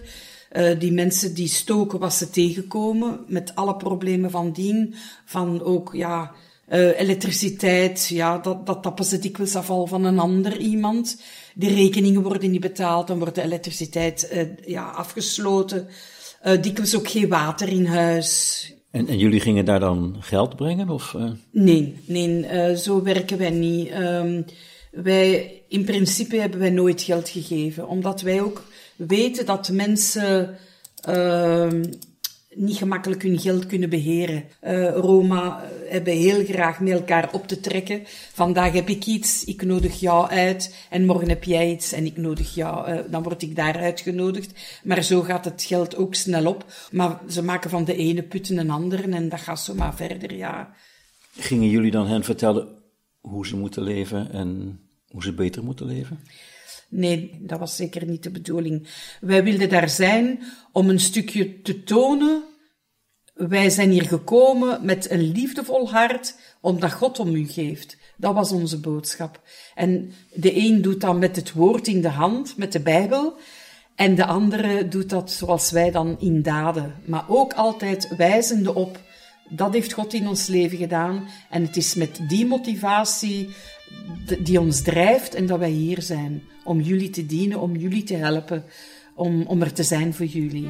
Uh, 0.52 0.80
die 0.80 0.92
mensen 0.92 1.34
die 1.34 1.48
stoken 1.48 2.00
was 2.00 2.18
ze 2.18 2.30
tegenkomen, 2.30 3.20
met 3.28 3.56
alle 3.56 3.76
problemen 3.76 4.32
van 4.32 4.52
dien. 4.52 4.96
Van 5.26 5.62
ook, 5.62 5.90
ja, 5.94 6.32
uh, 6.70 7.00
elektriciteit, 7.00 8.08
ja, 8.08 8.38
dat, 8.38 8.66
dat 8.66 8.84
tappen 8.84 9.06
ze 9.06 9.20
dikwijls 9.20 9.56
afval 9.56 9.88
van 9.88 10.04
een 10.04 10.20
ander 10.20 10.58
iemand. 10.58 11.22
De 11.54 11.68
rekeningen 11.68 12.22
worden 12.22 12.52
niet 12.52 12.62
betaald, 12.62 13.08
dan 13.08 13.20
wordt 13.20 13.36
de 13.36 13.42
elektriciteit 13.42 14.30
uh, 14.34 14.42
ja, 14.66 14.90
afgesloten. 14.90 15.88
Uh, 16.46 16.62
dikwijls 16.62 16.96
ook 16.96 17.10
geen 17.10 17.28
water 17.28 17.70
in 17.70 17.86
huis. 17.86 18.62
En, 18.92 19.08
en 19.08 19.18
jullie 19.18 19.40
gingen 19.40 19.66
daar 19.66 19.80
dan 19.80 20.16
geld 20.20 20.56
brengen? 20.56 20.90
Of, 20.90 21.16
Nee, 21.52 21.96
nee 22.06 22.78
zo 22.78 23.04
werken 23.04 23.38
wij 23.38 23.50
niet. 23.50 23.92
Um, 23.92 24.46
wij, 25.04 25.62
in 25.68 25.86
principe 25.86 26.36
hebben 26.36 26.60
wij 26.60 26.70
nooit 26.70 27.02
geld 27.02 27.30
gegeven, 27.30 27.88
omdat 27.88 28.22
wij 28.22 28.42
ook 28.42 28.64
weten 28.96 29.46
dat 29.46 29.70
mensen 29.70 30.58
ehm, 31.02 31.84
niet 32.58 32.78
gemakkelijk 32.78 33.22
hun 33.22 33.40
geld 33.40 33.66
kunnen 33.66 33.90
beheren. 33.90 34.44
Uh, 34.64 34.90
Roma 34.90 35.64
hebben 35.90 36.14
heel 36.14 36.46
graag 36.46 36.80
met 36.80 36.92
elkaar 36.92 37.34
op 37.34 37.48
te 37.48 37.60
trekken. 37.60 38.02
Vandaag 38.34 38.74
heb 38.74 38.90
ik 38.90 39.06
iets, 39.06 39.44
ik 39.44 39.62
nodig 39.62 40.00
jou 40.00 40.30
uit. 40.30 40.76
En 40.90 41.06
morgen 41.06 41.30
heb 41.30 41.44
jij 41.44 41.72
iets 41.72 41.92
en 41.92 42.06
ik 42.06 42.18
nodig 42.18 42.56
jou. 42.56 42.92
Uh, 42.92 43.00
dan 43.10 43.24
word 43.24 43.42
ik 43.42 43.56
daar 43.56 43.78
uitgenodigd. 43.78 44.60
Maar 44.84 45.04
zo 45.04 45.22
gaat 45.22 45.46
het 45.46 45.64
geld 45.64 45.96
ook 45.96 46.16
snel 46.16 46.46
op. 46.46 46.66
Maar 46.92 47.20
ze 47.30 47.44
maken 47.44 47.70
van 47.70 47.86
de 47.86 47.96
ene 47.96 48.24
putten 48.24 48.58
een 48.58 48.70
andere 48.70 49.12
en 49.12 49.30
dat 49.30 49.40
gaat 49.40 49.60
zo 49.60 49.74
maar 49.74 49.96
verder, 49.96 50.34
ja. 50.34 50.74
Gingen 51.38 51.70
jullie 51.70 51.92
dan 51.92 52.08
hen 52.08 52.24
vertellen 52.24 52.68
hoe 53.20 53.48
ze 53.48 53.58
moeten 53.58 53.84
leven 53.84 54.32
en 54.32 54.80
hoe 55.08 55.24
ze 55.24 55.34
beter 55.34 55.64
moeten 55.64 55.86
leven? 55.86 56.20
Nee, 56.90 57.38
dat 57.42 57.60
was 57.60 57.76
zeker 57.76 58.06
niet 58.06 58.24
de 58.24 58.32
bedoeling. 58.32 58.88
Wij 59.22 59.44
wilden 59.44 59.70
daar 59.70 59.90
zijn 59.90 60.40
om 60.72 60.90
een 60.90 61.00
stukje 61.00 61.62
te 61.62 61.84
tonen. 61.84 62.44
Wij 63.34 63.70
zijn 63.70 63.90
hier 63.90 64.08
gekomen 64.08 64.86
met 64.86 65.12
een 65.12 65.32
liefdevol 65.32 65.90
hart, 65.90 66.36
omdat 66.62 66.94
God 66.94 67.20
om 67.20 67.36
u 67.36 67.48
geeft. 67.48 67.98
Dat 68.18 68.34
was 68.34 68.52
onze 68.52 68.80
boodschap. 68.80 69.42
En 69.76 70.12
de 70.34 70.58
een 70.58 70.82
doet 70.82 71.02
dat 71.02 71.18
met 71.18 71.36
het 71.36 71.54
woord 71.54 71.88
in 71.88 72.02
de 72.02 72.10
hand, 72.10 72.58
met 72.58 72.72
de 72.72 72.80
Bijbel. 72.80 73.38
En 73.96 74.16
de 74.16 74.26
andere 74.26 74.88
doet 74.88 75.10
dat 75.10 75.32
zoals 75.32 75.72
wij 75.72 75.92
dan 75.92 76.16
in 76.20 76.42
daden. 76.42 76.96
Maar 77.06 77.26
ook 77.28 77.54
altijd 77.54 78.16
wijzende 78.18 78.74
op. 78.74 79.00
Dat 79.50 79.74
heeft 79.74 79.94
God 79.94 80.14
in 80.14 80.28
ons 80.28 80.48
leven 80.48 80.78
gedaan. 80.78 81.28
En 81.50 81.62
het 81.62 81.78
is 81.78 81.96
met 81.96 82.20
die 82.28 82.46
motivatie 82.46 83.50
die 84.40 84.60
ons 84.60 84.82
drijft 84.82 85.34
en 85.34 85.46
dat 85.46 85.60
wij 85.60 85.70
hier 85.70 86.02
zijn. 86.02 86.44
Om 86.64 86.82
jullie 86.82 87.10
te 87.10 87.26
dienen, 87.26 87.60
om 87.60 87.76
jullie 87.76 88.04
te 88.04 88.16
helpen, 88.16 88.64
om, 89.14 89.42
om 89.42 89.62
er 89.62 89.74
te 89.74 89.84
zijn 89.84 90.14
voor 90.14 90.26
jullie. 90.26 90.70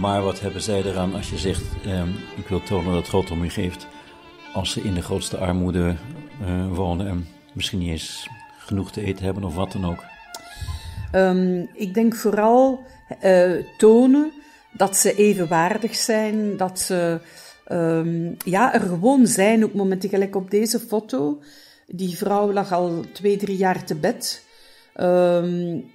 Maar 0.00 0.22
wat 0.22 0.40
hebben 0.40 0.62
zij 0.62 0.82
eraan 0.82 1.14
als 1.14 1.30
je 1.30 1.38
zegt, 1.38 1.62
eh, 1.84 2.02
ik 2.36 2.48
wil 2.48 2.62
tonen 2.62 2.92
dat 2.92 3.08
God 3.08 3.30
om 3.30 3.42
u 3.42 3.48
geeft, 3.50 3.86
als 4.52 4.70
ze 4.70 4.80
in 4.80 4.94
de 4.94 5.02
grootste 5.02 5.38
armoede 5.38 5.96
uh, 6.42 6.72
wonen 6.72 7.08
en 7.08 7.26
misschien 7.52 7.78
niet 7.78 7.90
eens 7.90 8.28
genoeg 8.58 8.92
te 8.92 9.04
eten 9.04 9.24
hebben 9.24 9.44
of 9.44 9.54
wat 9.54 9.72
dan 9.72 9.84
ook? 9.84 10.04
Um, 11.12 11.68
ik 11.72 11.94
denk 11.94 12.14
vooral 12.14 12.82
uh, 13.24 13.64
tonen 13.76 14.32
dat 14.76 14.96
ze 14.96 15.14
evenwaardig 15.14 15.94
zijn, 15.94 16.56
dat 16.56 16.78
ze 16.80 17.20
um, 17.68 18.36
ja, 18.44 18.74
er 18.74 18.80
gewoon 18.80 19.26
zijn. 19.26 19.64
Op 19.64 19.74
momenten 19.74 20.08
gelijk 20.08 20.36
op 20.36 20.50
deze 20.50 20.80
foto. 20.80 21.38
Die 21.86 22.16
vrouw 22.16 22.52
lag 22.52 22.72
al 22.72 23.04
twee, 23.12 23.36
drie 23.36 23.56
jaar 23.56 23.84
te 23.84 23.94
bed. 23.94 24.44
Um, 25.00 25.92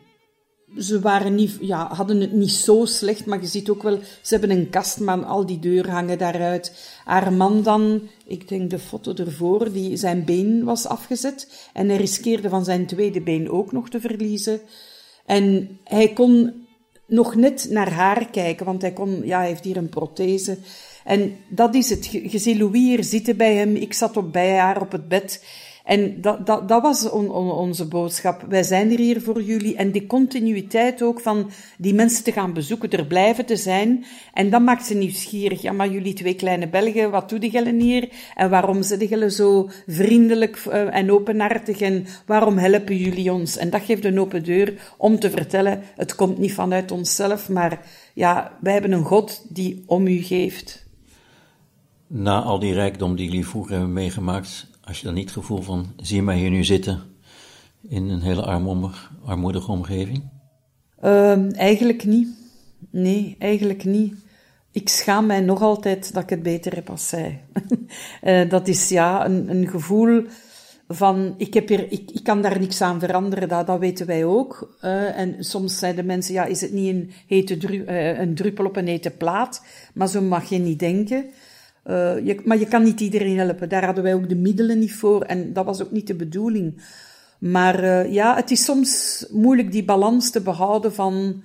ze 0.77 0.99
waren 0.99 1.35
niet, 1.35 1.57
ja, 1.61 1.93
hadden 1.93 2.21
het 2.21 2.31
niet 2.31 2.51
zo 2.51 2.85
slecht, 2.85 3.25
maar 3.25 3.41
je 3.41 3.47
ziet 3.47 3.69
ook 3.69 3.83
wel, 3.83 3.99
ze 4.21 4.37
hebben 4.37 4.57
een 4.57 4.69
kast, 4.69 4.99
maar 4.99 5.25
al 5.25 5.45
die 5.45 5.59
deuren 5.59 5.91
hangen 5.91 6.17
daaruit. 6.17 6.91
Haar 7.05 7.33
man 7.33 7.63
dan, 7.63 8.01
ik 8.25 8.47
denk 8.47 8.69
de 8.69 8.79
foto 8.79 9.13
ervoor, 9.13 9.71
die, 9.71 9.97
zijn 9.97 10.25
been 10.25 10.63
was 10.63 10.85
afgezet 10.85 11.69
en 11.73 11.87
hij 11.87 11.97
riskeerde 11.97 12.49
van 12.49 12.65
zijn 12.65 12.85
tweede 12.85 13.21
been 13.21 13.49
ook 13.49 13.71
nog 13.71 13.89
te 13.89 13.99
verliezen. 13.99 14.61
En 15.25 15.77
hij 15.83 16.13
kon 16.13 16.67
nog 17.09 17.35
net 17.35 17.67
naar 17.69 17.91
haar 17.91 18.29
kijken, 18.29 18.65
want 18.65 18.81
hij, 18.81 18.93
kon, 18.93 19.21
ja, 19.25 19.37
hij 19.37 19.47
heeft 19.47 19.63
hier 19.63 19.77
een 19.77 19.89
prothese. 19.89 20.57
En 21.03 21.37
dat 21.47 21.75
is 21.75 21.89
het. 21.89 22.05
Je, 22.05 22.37
ziet 22.37 22.57
Louis 22.57 22.79
hier 22.79 23.03
zitten 23.03 23.37
bij 23.37 23.55
hem. 23.55 23.75
Ik 23.75 23.93
zat 23.93 24.17
op 24.17 24.31
bij 24.31 24.57
haar 24.57 24.81
op 24.81 24.91
het 24.91 25.07
bed. 25.07 25.43
En 25.89 26.21
dat, 26.21 26.45
dat, 26.45 26.67
dat 26.67 26.81
was 26.81 27.09
on, 27.09 27.29
on, 27.29 27.51
onze 27.51 27.87
boodschap. 27.87 28.45
Wij 28.49 28.63
zijn 28.63 28.91
er 28.91 28.97
hier 28.97 29.21
voor 29.21 29.41
jullie. 29.41 29.75
En 29.75 29.91
die 29.91 30.07
continuïteit 30.07 31.01
ook 31.01 31.19
van 31.19 31.51
die 31.77 31.93
mensen 31.93 32.23
te 32.23 32.31
gaan 32.31 32.53
bezoeken, 32.53 32.91
er 32.91 33.05
blijven 33.05 33.45
te 33.45 33.55
zijn. 33.55 34.05
En 34.33 34.49
dat 34.49 34.61
maakt 34.61 34.85
ze 34.85 34.93
nieuwsgierig. 34.93 35.61
Ja, 35.61 35.71
maar 35.71 35.89
jullie 35.89 36.13
twee 36.13 36.33
kleine 36.33 36.67
Belgen, 36.67 37.11
wat 37.11 37.29
doen 37.29 37.39
die 37.39 37.73
hier? 37.79 38.09
En 38.35 38.49
waarom 38.49 38.83
zijn 38.83 39.07
jullie 39.07 39.31
zo 39.31 39.69
vriendelijk 39.87 40.63
uh, 40.67 40.95
en 40.95 41.11
openhartig? 41.11 41.81
En 41.81 42.05
waarom 42.25 42.57
helpen 42.57 42.97
jullie 42.97 43.33
ons? 43.33 43.57
En 43.57 43.69
dat 43.69 43.81
geeft 43.81 44.05
een 44.05 44.19
open 44.19 44.43
deur 44.43 44.93
om 44.97 45.19
te 45.19 45.29
vertellen, 45.29 45.81
het 45.95 46.15
komt 46.15 46.37
niet 46.37 46.53
vanuit 46.53 46.91
onszelf, 46.91 47.49
maar 47.49 47.85
ja, 48.13 48.57
wij 48.61 48.73
hebben 48.73 48.91
een 48.91 49.05
God 49.05 49.45
die 49.47 49.83
om 49.85 50.07
u 50.07 50.21
geeft. 50.21 50.85
Na 52.07 52.41
al 52.41 52.59
die 52.59 52.73
rijkdom 52.73 53.15
die 53.15 53.25
jullie 53.25 53.47
vroeger 53.47 53.71
hebben 53.71 53.93
meegemaakt, 53.93 54.67
als 54.89 54.99
je 54.99 55.05
dan 55.05 55.13
niet 55.13 55.23
het 55.23 55.33
gevoel 55.33 55.61
van, 55.61 55.93
zie 55.97 56.21
mij 56.21 56.37
hier 56.37 56.49
nu 56.49 56.63
zitten 56.63 57.01
in 57.87 58.09
een 58.09 58.21
hele 58.21 58.45
armoedige 59.25 59.71
omgeving? 59.71 60.23
Uh, 61.03 61.57
eigenlijk 61.57 62.03
niet. 62.03 62.27
Nee, 62.89 63.35
eigenlijk 63.39 63.83
niet. 63.83 64.15
Ik 64.71 64.89
schaam 64.89 65.25
mij 65.25 65.41
nog 65.41 65.61
altijd 65.61 66.13
dat 66.13 66.23
ik 66.23 66.29
het 66.29 66.43
beter 66.43 66.75
heb 66.75 66.89
als 66.89 67.07
zij. 67.07 67.41
uh, 68.23 68.49
dat 68.55 68.67
is 68.67 68.89
ja, 68.89 69.25
een, 69.25 69.49
een 69.49 69.67
gevoel 69.67 70.23
van, 70.87 71.33
ik, 71.37 71.53
heb 71.53 71.67
hier, 71.67 71.91
ik, 71.91 72.11
ik 72.11 72.23
kan 72.23 72.41
daar 72.41 72.59
niks 72.59 72.81
aan 72.81 72.99
veranderen, 72.99 73.49
dat, 73.49 73.67
dat 73.67 73.79
weten 73.79 74.05
wij 74.05 74.25
ook. 74.25 74.77
Uh, 74.81 75.19
en 75.19 75.43
soms 75.43 75.79
zeiden 75.79 76.05
mensen, 76.05 76.33
ja, 76.33 76.45
is 76.45 76.61
het 76.61 76.71
niet 76.71 76.95
een, 76.95 77.11
hete 77.27 77.57
uh, 77.67 78.19
een 78.19 78.35
druppel 78.35 78.65
op 78.65 78.75
een 78.75 78.87
hete 78.87 79.11
plaat? 79.11 79.65
Maar 79.93 80.07
zo 80.07 80.21
mag 80.21 80.49
je 80.49 80.57
niet 80.57 80.79
denken. 80.79 81.25
Je, 81.95 82.41
maar 82.45 82.59
je 82.59 82.67
kan 82.67 82.83
niet 82.83 82.99
iedereen 82.99 83.37
helpen. 83.37 83.69
Daar 83.69 83.85
hadden 83.85 84.03
wij 84.03 84.13
ook 84.13 84.29
de 84.29 84.35
middelen 84.35 84.79
niet 84.79 84.93
voor 84.93 85.21
en 85.21 85.53
dat 85.53 85.65
was 85.65 85.81
ook 85.81 85.91
niet 85.91 86.07
de 86.07 86.15
bedoeling. 86.15 86.81
Maar 87.39 87.83
uh, 87.83 88.13
ja, 88.13 88.35
het 88.35 88.51
is 88.51 88.63
soms 88.63 89.25
moeilijk 89.31 89.71
die 89.71 89.83
balans 89.83 90.31
te 90.31 90.41
behouden 90.41 90.93
van, 90.93 91.43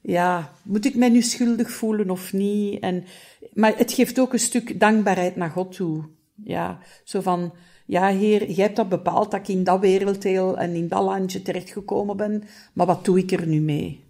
ja, 0.00 0.52
moet 0.62 0.84
ik 0.84 0.94
mij 0.94 1.08
nu 1.08 1.22
schuldig 1.22 1.70
voelen 1.70 2.10
of 2.10 2.32
niet? 2.32 2.80
En, 2.80 3.04
maar 3.52 3.76
het 3.76 3.92
geeft 3.92 4.18
ook 4.18 4.32
een 4.32 4.38
stuk 4.38 4.80
dankbaarheid 4.80 5.36
naar 5.36 5.50
God 5.50 5.72
toe. 5.72 6.04
Ja, 6.44 6.78
zo 7.04 7.20
van, 7.20 7.52
ja 7.86 8.06
heer, 8.06 8.50
jij 8.50 8.64
hebt 8.64 8.76
dat 8.76 8.88
bepaald 8.88 9.30
dat 9.30 9.40
ik 9.40 9.48
in 9.48 9.64
dat 9.64 9.80
werelddeel 9.80 10.58
en 10.58 10.74
in 10.74 10.88
dat 10.88 11.02
landje 11.02 11.42
terechtgekomen 11.42 12.16
ben, 12.16 12.42
maar 12.72 12.86
wat 12.86 13.04
doe 13.04 13.18
ik 13.18 13.32
er 13.32 13.46
nu 13.46 13.60
mee? 13.60 14.04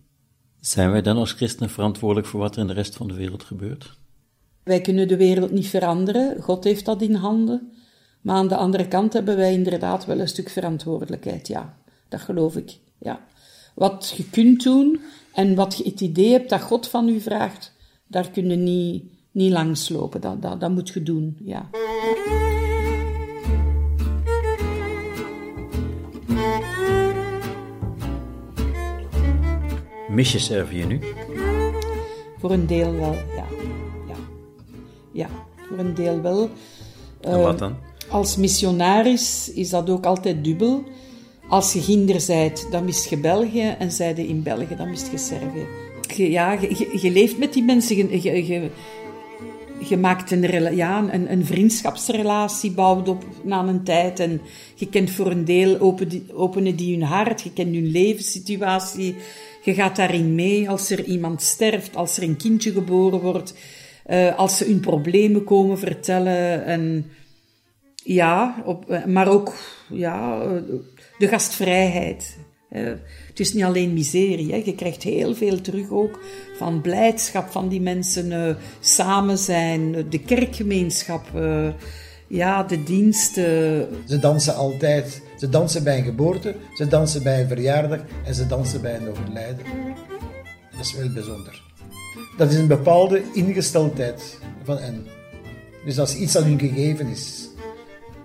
Zijn 0.61 0.90
wij 0.90 1.03
dan 1.03 1.16
als 1.16 1.33
christenen 1.33 1.70
verantwoordelijk 1.70 2.27
voor 2.27 2.40
wat 2.40 2.55
er 2.55 2.61
in 2.61 2.66
de 2.66 2.72
rest 2.72 2.96
van 2.96 3.09
de 3.09 3.14
wereld 3.14 3.42
gebeurt? 3.42 3.99
Wij 4.67 4.81
kunnen 4.81 5.09
de 5.09 5.17
wereld 5.17 5.51
niet 5.51 5.69
veranderen, 5.69 6.43
God 6.43 6.65
heeft 6.65 6.85
dat 6.85 7.03
in 7.03 7.15
handen. 7.15 7.73
Maar 8.21 8.37
aan 8.37 8.49
de 8.49 8.57
andere 8.57 8.89
kant 8.89 9.13
hebben 9.13 9.37
wij 9.37 9.53
inderdaad 9.53 10.05
wel 10.05 10.21
een 10.21 10.29
stuk 10.29 10.49
verantwoordelijkheid, 10.49 11.49
ja. 11.49 11.77
Dat 12.09 12.21
geloof 12.21 12.57
ik, 12.57 12.79
ja. 12.99 13.21
Wat 13.75 14.15
je 14.17 14.31
kunt 14.31 14.63
doen 14.63 15.01
en 15.35 15.55
wat 15.55 15.77
je 15.77 15.85
het 15.85 16.01
idee 16.01 16.31
hebt 16.31 16.51
dat 16.51 16.61
God 16.61 16.89
van 16.89 17.09
u 17.09 17.21
vraagt, 17.21 17.73
daar 18.07 18.31
kun 18.31 18.51
je 18.51 18.57
niet, 18.57 19.05
niet 19.31 19.53
langslopen. 19.53 20.21
Dat, 20.21 20.43
dat, 20.43 20.61
dat 20.61 20.71
moet 20.71 20.89
je 20.89 21.03
doen, 21.03 21.37
ja. 21.45 21.69
Mis 30.09 30.33
je 30.33 30.39
Servië 30.39 30.85
nu? 30.85 31.01
Voor 32.39 32.51
een 32.51 32.67
deel 32.67 32.93
wel, 32.93 33.17
ja. 35.17 35.29
Voor 35.69 35.79
een 35.79 35.95
deel 35.95 36.21
wel. 36.21 36.51
En 37.21 37.41
wat 37.41 37.59
dan? 37.59 37.77
Als 38.09 38.37
missionaris 38.37 39.51
is 39.55 39.71
dat 39.71 39.91
ook 39.91 40.05
altijd 40.05 40.45
dubbel. 40.45 40.85
Als 41.49 41.73
je 41.73 41.81
ginder 41.81 42.21
zijt, 42.21 42.69
dan 42.71 42.85
mist 42.85 43.11
je 43.11 43.19
België. 43.19 43.75
En 43.79 43.93
zijde 43.93 44.27
in 44.27 44.43
België, 44.43 44.77
dan 44.77 44.91
mist 44.91 45.11
je 45.11 45.19
Servië. 45.19 45.67
Je, 46.17 46.31
ja, 46.31 46.53
je, 46.53 46.99
je, 47.01 47.11
leeft 47.11 47.39
met 47.39 47.53
die 47.53 47.63
mensen. 47.63 47.97
Je, 47.97 48.23
je, 48.47 48.71
je 49.89 49.97
maakt 49.97 50.31
een, 50.31 50.75
ja, 50.77 51.13
een, 51.13 51.33
een, 51.33 51.47
vriendschapsrelatie, 51.47 52.71
bouwt 52.71 53.09
op 53.09 53.25
na 53.43 53.67
een 53.67 53.85
tijd. 53.85 54.21
En 54.21 54.41
je 54.75 54.89
kent 54.89 55.11
voor 55.11 55.31
een 55.31 55.45
deel, 55.45 55.81
open, 55.81 56.29
openen 56.33 56.77
die 56.77 56.99
hun 56.99 57.07
hart. 57.07 57.43
Je 57.43 57.53
kent 57.53 57.75
hun 57.75 57.91
levenssituatie. 57.91 59.15
Je 59.63 59.75
gaat 59.75 59.97
daarin 59.97 60.35
mee 60.35 60.71
als 60.71 60.91
er 60.91 61.05
iemand 61.05 61.43
sterft, 61.43 61.97
als 61.97 62.17
er 62.17 62.23
een 62.23 62.37
kindje 62.37 62.73
geboren 62.73 63.21
wordt 63.21 63.55
uh, 64.11 64.38
als 64.38 64.57
ze 64.57 64.64
hun 64.64 64.81
problemen 64.81 65.45
komen 65.45 65.79
vertellen. 65.79 66.64
En, 66.64 67.11
ja, 67.95 68.64
eh, 68.88 69.05
maar 69.05 69.29
ook 69.29 69.55
ja, 69.88 70.42
eh, 70.42 70.51
de 71.19 71.29
gastvrijheid. 71.29 72.37
Het 73.29 73.40
is 73.40 73.53
niet 73.53 73.64
alleen 73.64 73.92
miserie, 73.92 74.53
hè. 74.53 74.62
je 74.64 74.75
krijgt 74.75 75.03
heel 75.03 75.35
veel 75.35 75.61
terug 75.61 75.90
ook 75.90 76.21
van 76.57 76.81
blijdschap 76.81 77.51
van 77.51 77.69
die 77.69 77.81
mensen, 77.81 78.57
samen 78.81 79.38
zijn, 79.38 80.07
de 80.11 80.21
kerkgemeenschap, 80.21 81.27
ja, 82.29 82.62
de 82.62 82.83
diensten. 82.83 83.88
Ze 84.07 84.19
dansen 84.19 84.55
altijd. 84.55 85.23
Ze 85.38 85.49
dansen 85.49 85.85
bij 85.85 85.99
een 85.99 86.05
geboorte, 86.05 86.55
ze 86.75 86.88
dansen 86.88 87.23
bij 87.23 87.40
een 87.40 87.49
verjaardag 87.49 88.01
en 88.25 88.35
ze 88.35 88.47
dansen 88.47 88.81
bij 88.81 88.97
een 88.97 89.09
overlijden. 89.09 89.64
Dat 90.71 90.81
is 90.81 90.95
wel 90.95 91.12
bijzonder 91.12 91.66
dat 92.37 92.51
is 92.51 92.59
een 92.59 92.67
bepaalde 92.67 93.23
ingesteldheid 93.33 94.39
van 94.65 94.79
hen. 94.79 95.07
Dus 95.85 95.95
dat 95.95 96.09
is 96.09 96.15
iets 96.15 96.33
dat 96.33 96.45
hun 96.45 96.59
gegeven 96.59 97.07
is. 97.07 97.49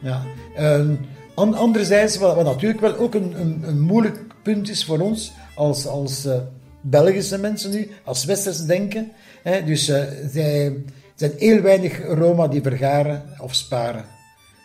Ja. 0.02 0.26
Um, 0.60 1.00
anderzijds, 1.36 2.18
wat, 2.18 2.36
wat, 2.36 2.46
natuurlijk 2.46 2.80
wel 2.80 2.96
ook 2.96 3.14
een, 3.14 3.40
een, 3.40 3.64
een, 3.66 3.80
moeilijk 3.80 4.20
punt 4.44 4.70
is 4.70 4.86
voor 4.86 5.00
ons 5.00 5.32
als, 5.56 5.88
als 5.88 6.26
uh, 6.26 6.38
Belgische 6.82 7.38
mensen 7.38 7.72
nu, 7.72 7.90
als 8.04 8.26
Westers 8.26 8.66
denken. 8.66 9.12
Hè, 9.44 9.64
dus 9.64 9.90
uh, 9.90 10.04
zij 10.32 10.76
zijn 11.16 11.32
heel 11.38 11.62
weinig 11.62 12.06
Roma 12.06 12.48
die 12.48 12.62
vergaren 12.62 13.24
of 13.40 13.56
sparen. 13.56 14.06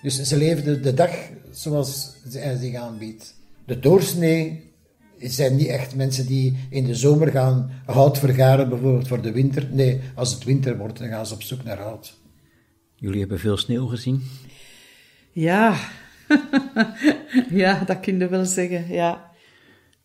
Dus 0.02 0.22
ze 0.22 0.36
leven 0.36 0.64
de, 0.64 0.80
de 0.80 0.94
dag 0.94 1.10
zoals 1.50 2.14
zij 2.28 2.56
zich 2.56 2.74
aanbiedt. 2.74 3.34
De 3.66 3.78
doorsnee 3.78 4.65
het 5.18 5.32
zijn 5.32 5.56
niet 5.56 5.66
echt 5.66 5.94
mensen 5.94 6.26
die 6.26 6.56
in 6.70 6.84
de 6.84 6.94
zomer 6.94 7.30
gaan 7.30 7.70
hout 7.86 8.18
vergaren, 8.18 8.68
bijvoorbeeld 8.68 9.08
voor 9.08 9.22
de 9.22 9.32
winter. 9.32 9.68
Nee, 9.70 10.00
als 10.14 10.34
het 10.34 10.44
winter 10.44 10.76
wordt, 10.76 10.98
dan 10.98 11.08
gaan 11.08 11.26
ze 11.26 11.34
op 11.34 11.42
zoek 11.42 11.64
naar 11.64 11.78
hout. 11.78 12.18
Jullie 12.94 13.20
hebben 13.20 13.38
veel 13.38 13.56
sneeuw 13.56 13.86
gezien? 13.86 14.22
Ja, 15.32 15.76
ja 17.50 17.84
dat 17.84 18.00
kun 18.00 18.18
je 18.18 18.28
wel 18.28 18.44
zeggen, 18.44 18.88
ja. 18.88 19.30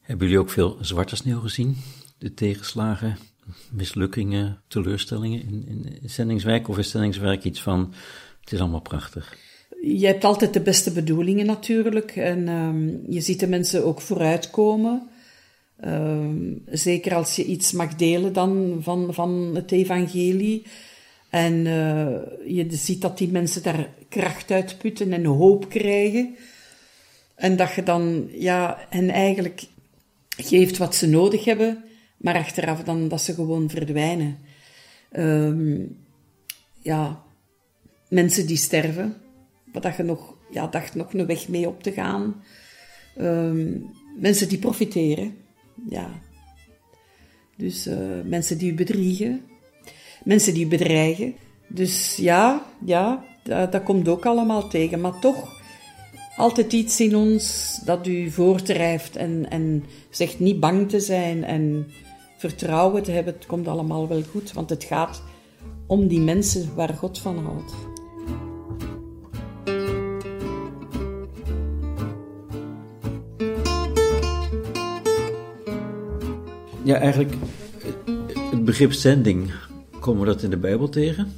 Hebben 0.01 0.27
jullie 0.27 0.41
ook 0.41 0.49
veel 0.49 0.77
zwarte 0.81 1.15
sneeuw 1.15 1.39
gezien? 1.39 1.77
De 2.17 2.33
tegenslagen, 2.33 3.17
mislukkingen, 3.71 4.61
teleurstellingen 4.67 5.41
in, 5.41 5.67
in 6.01 6.09
Zendingswijk? 6.09 6.67
Of 6.67 6.77
is 6.77 6.89
Zendingswijk 6.89 7.43
iets 7.43 7.61
van, 7.61 7.93
het 8.39 8.51
is 8.51 8.59
allemaal 8.59 8.81
prachtig? 8.81 9.37
Je 9.81 10.05
hebt 10.05 10.23
altijd 10.23 10.53
de 10.53 10.61
beste 10.61 10.91
bedoelingen 10.91 11.45
natuurlijk. 11.45 12.15
En 12.15 12.47
um, 12.47 13.01
je 13.09 13.21
ziet 13.21 13.39
de 13.39 13.47
mensen 13.47 13.85
ook 13.85 14.01
vooruitkomen. 14.01 15.09
Um, 15.85 16.61
zeker 16.65 17.15
als 17.15 17.35
je 17.35 17.45
iets 17.45 17.71
mag 17.71 17.95
delen 17.95 18.33
dan 18.33 18.77
van, 18.81 19.13
van 19.13 19.51
het 19.53 19.71
evangelie. 19.71 20.65
En 21.29 21.53
uh, 21.53 22.17
je 22.45 22.65
ziet 22.69 23.01
dat 23.01 23.17
die 23.17 23.31
mensen 23.31 23.63
daar 23.63 23.89
kracht 24.09 24.51
uit 24.51 24.77
putten 24.77 25.13
en 25.13 25.25
hoop 25.25 25.69
krijgen. 25.69 26.35
En 27.35 27.55
dat 27.55 27.73
je 27.73 27.83
dan 27.83 28.29
ja, 28.31 28.85
hen 28.89 29.09
eigenlijk 29.09 29.63
geeft 30.37 30.77
wat 30.77 30.95
ze 30.95 31.07
nodig 31.07 31.45
hebben, 31.45 31.83
maar 32.17 32.35
achteraf 32.35 32.83
dan 32.83 33.07
dat 33.07 33.21
ze 33.21 33.33
gewoon 33.33 33.69
verdwijnen. 33.69 34.37
Um, 35.17 35.97
ja, 36.79 37.23
mensen 38.09 38.47
die 38.47 38.57
sterven, 38.57 39.20
dat 39.71 39.95
je 39.95 40.03
nog, 40.03 40.35
ja, 40.51 40.67
dacht 40.67 40.95
nog 40.95 41.13
een 41.13 41.25
weg 41.25 41.47
mee 41.47 41.67
op 41.67 41.83
te 41.83 41.91
gaan. 41.91 42.43
Ehm, 43.15 43.77
mensen 44.19 44.49
die 44.49 44.59
profiteren, 44.59 45.35
ja. 45.89 46.09
Dus 47.57 47.85
eh, 47.85 47.97
mensen 48.25 48.57
die 48.57 48.71
u 48.71 48.75
bedriegen, 48.75 49.41
mensen 50.23 50.53
die 50.53 50.65
u 50.65 50.67
bedreigen. 50.67 51.35
Dus 51.67 52.15
ja, 52.15 52.65
ja, 52.85 53.23
dat, 53.43 53.83
komt 53.83 54.07
ook 54.07 54.25
allemaal 54.25 54.67
tegen. 54.67 55.01
Maar 55.01 55.19
toch 55.19 55.61
altijd 56.35 56.73
iets 56.73 56.99
in 56.99 57.15
ons 57.15 57.75
dat 57.85 58.07
u 58.07 58.31
voortdrijft 58.31 59.15
en, 59.15 59.49
en 59.49 59.83
zegt 60.09 60.39
niet 60.39 60.59
bang 60.59 60.89
te 60.89 60.99
zijn 60.99 61.43
en 61.43 61.87
vertrouwen 62.37 63.03
te 63.03 63.11
hebben. 63.11 63.33
Het 63.33 63.45
komt 63.45 63.67
allemaal 63.67 64.07
wel 64.07 64.23
goed, 64.23 64.53
want 64.53 64.69
het 64.69 64.83
gaat 64.83 65.21
om 65.87 66.07
die 66.07 66.19
mensen 66.19 66.75
waar 66.75 66.93
God 66.93 67.19
van 67.19 67.37
houdt. 67.37 67.73
Ja, 76.83 76.95
eigenlijk 76.95 77.33
het 78.51 78.65
begrip 78.65 78.93
zending, 78.93 79.51
komen 79.99 80.19
we 80.19 80.25
dat 80.25 80.41
in 80.41 80.49
de 80.49 80.57
Bijbel 80.57 80.89
tegen? 80.89 81.33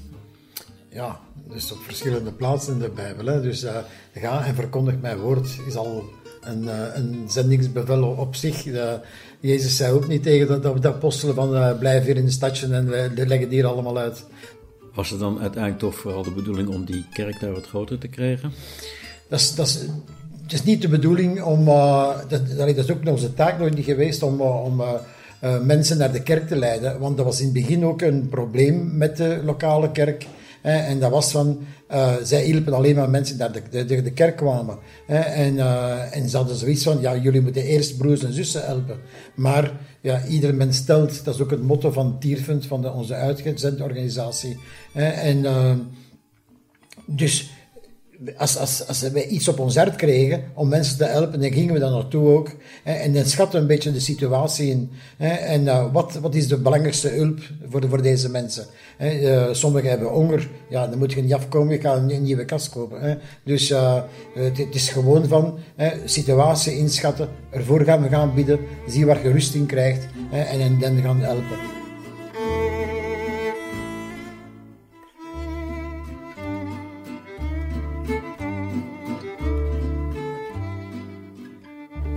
Ja, 0.89 1.19
dus 1.49 1.71
op 1.71 1.77
verschillende 1.77 2.31
plaatsen 2.31 2.73
in 2.73 2.79
de 2.79 2.89
Bijbel. 2.89 3.25
Hè. 3.25 3.41
Dus 3.41 3.63
uh, 3.63 3.77
ga 4.13 4.45
en 4.45 4.55
verkondig 4.55 4.95
mijn 5.01 5.17
woord 5.17 5.57
is 5.67 5.75
al 5.75 6.03
een, 6.41 6.63
uh, 6.63 6.85
een 6.93 7.25
zendingsbevel 7.27 8.03
op 8.03 8.35
zich. 8.35 8.65
Uh, 8.65 8.93
Jezus 9.39 9.75
zei 9.75 9.93
ook 9.93 10.07
niet 10.07 10.23
tegen 10.23 10.61
de, 10.61 10.79
de 10.79 10.87
apostelen 10.87 11.35
van 11.35 11.55
uh, 11.55 11.77
blijf 11.79 12.05
hier 12.05 12.17
in 12.17 12.25
de 12.25 12.31
stadje 12.31 12.67
en 12.67 12.87
we 12.89 13.27
leggen 13.27 13.49
die 13.49 13.59
hier 13.59 13.67
allemaal 13.67 13.97
uit. 13.97 14.25
Was 14.93 15.09
het 15.09 15.19
dan 15.19 15.39
uiteindelijk 15.39 15.81
toch 15.81 15.95
vooral 15.95 16.23
de 16.23 16.31
bedoeling 16.31 16.69
om 16.69 16.85
die 16.85 17.05
kerk 17.13 17.39
daar 17.39 17.51
wat 17.51 17.67
groter 17.67 17.97
te 17.97 18.07
krijgen? 18.07 18.51
Dat 19.27 19.39
is, 19.39 19.55
dat 19.55 19.67
is, 19.67 19.79
het 20.43 20.53
is 20.53 20.63
niet 20.63 20.81
de 20.81 20.87
bedoeling 20.87 21.41
om, 21.41 21.65
dat, 22.27 22.57
dat 22.57 22.77
is 22.77 22.91
ook 22.91 23.07
onze 23.07 23.33
taak 23.33 23.59
nog 23.59 23.69
niet 23.69 23.85
geweest 23.85 24.23
om, 24.23 24.41
om 24.41 24.81
uh, 25.43 25.59
mensen 25.59 25.97
naar 25.97 26.11
de 26.11 26.23
kerk 26.23 26.47
te 26.47 26.55
leiden. 26.55 26.99
Want 26.99 27.17
dat 27.17 27.25
was 27.25 27.39
in 27.39 27.45
het 27.45 27.53
begin 27.53 27.85
ook 27.85 28.01
een 28.01 28.29
probleem 28.29 28.97
met 28.97 29.17
de 29.17 29.41
lokale 29.43 29.91
kerk. 29.91 30.27
Hè, 30.61 30.77
en 30.77 30.99
dat 30.99 31.11
was 31.11 31.31
van, 31.31 31.59
uh, 31.91 32.13
zij 32.23 32.43
hielpen 32.43 32.73
alleen 32.73 32.95
maar 32.95 33.09
mensen 33.09 33.37
die 33.37 33.47
naar 33.47 33.61
de, 33.71 33.85
de, 33.85 34.01
de 34.01 34.11
kerk 34.11 34.35
kwamen. 34.35 34.77
Hè, 35.07 35.19
en, 35.19 35.53
uh, 35.53 36.15
en 36.15 36.29
ze 36.29 36.37
hadden 36.37 36.55
zoiets 36.55 36.83
van, 36.83 37.01
ja, 37.01 37.15
jullie 37.15 37.41
moeten 37.41 37.63
eerst 37.63 37.97
broers 37.97 38.23
en 38.23 38.33
zussen 38.33 38.65
helpen. 38.65 38.97
Maar 39.35 39.71
ja, 40.01 40.25
ieder 40.25 40.55
mens 40.55 40.77
stelt, 40.77 41.25
dat 41.25 41.35
is 41.35 41.41
ook 41.41 41.51
het 41.51 41.63
motto 41.63 41.91
van 41.91 42.19
Tierfund, 42.19 42.65
van 42.65 42.81
de, 42.81 42.91
onze 42.91 43.13
uitgezendorganisatie. 43.13 44.57
Hè, 44.93 45.07
en 45.07 45.45
dus 47.05 47.52
als, 48.37 48.57
als, 48.57 48.87
als 48.87 49.01
wij 49.01 49.27
iets 49.27 49.47
op 49.47 49.59
ons 49.59 49.75
hart 49.75 49.95
kregen 49.95 50.43
om 50.53 50.67
mensen 50.67 50.97
te 50.97 51.03
helpen, 51.03 51.41
dan 51.41 51.51
gingen 51.51 51.73
we 51.73 51.79
daar 51.79 51.91
naartoe 51.91 52.27
ook. 52.27 52.51
Hè, 52.83 52.93
en 52.93 53.13
dan 53.13 53.25
schatten 53.25 53.55
we 53.55 53.61
een 53.61 53.67
beetje 53.67 53.91
de 53.91 53.99
situatie 53.99 54.69
in. 54.69 54.91
Hè, 55.17 55.27
en 55.33 55.61
uh, 55.61 55.91
wat, 55.91 56.13
wat 56.13 56.35
is 56.35 56.47
de 56.47 56.57
belangrijkste 56.57 57.07
hulp 57.07 57.39
voor, 57.69 57.89
voor 57.89 58.01
deze 58.01 58.29
mensen? 58.29 58.65
Hè, 58.97 59.19
uh, 59.47 59.53
sommigen 59.53 59.89
hebben 59.89 60.07
honger, 60.07 60.49
ja, 60.69 60.87
dan 60.87 60.97
moet 60.97 61.13
je 61.13 61.21
niet 61.21 61.33
afkomen, 61.33 61.73
je 61.73 61.81
gaat 61.81 62.11
een 62.11 62.23
nieuwe 62.23 62.45
kast 62.45 62.69
kopen. 62.69 63.01
Hè. 63.01 63.15
Dus 63.43 63.69
uh, 63.69 64.01
het, 64.33 64.75
is 64.75 64.89
gewoon 64.89 65.27
van 65.27 65.57
situatie 66.05 66.77
inschatten, 66.77 67.29
ervoor 67.49 67.83
gaan 67.83 68.01
we 68.01 68.09
gaan 68.09 68.33
bieden, 68.33 68.59
zie 68.87 69.05
waar 69.05 69.23
je 69.23 69.31
rust 69.31 69.53
in 69.53 69.65
krijgt 69.65 70.07
hè, 70.29 70.41
en 70.41 70.79
dan 70.79 71.01
gaan 71.01 71.19
helpen. 71.19 71.82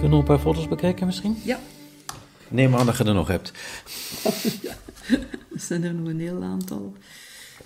Kunnen 0.07 0.25
we 0.25 0.31
een 0.31 0.37
paar 0.37 0.47
foto's 0.47 0.69
bekijken 0.69 1.07
misschien? 1.07 1.37
Ja. 1.45 1.61
Neem 2.49 2.75
aan 2.75 2.87
dat 2.87 2.97
je 2.97 3.05
er 3.05 3.15
nog 3.15 3.29
hebt. 3.29 3.53
ja, 4.63 4.77
er 5.53 5.61
zijn 5.61 5.85
er 5.85 5.95
nog 5.95 6.09
een 6.09 6.21
heel 6.21 6.43
aantal. 6.43 6.95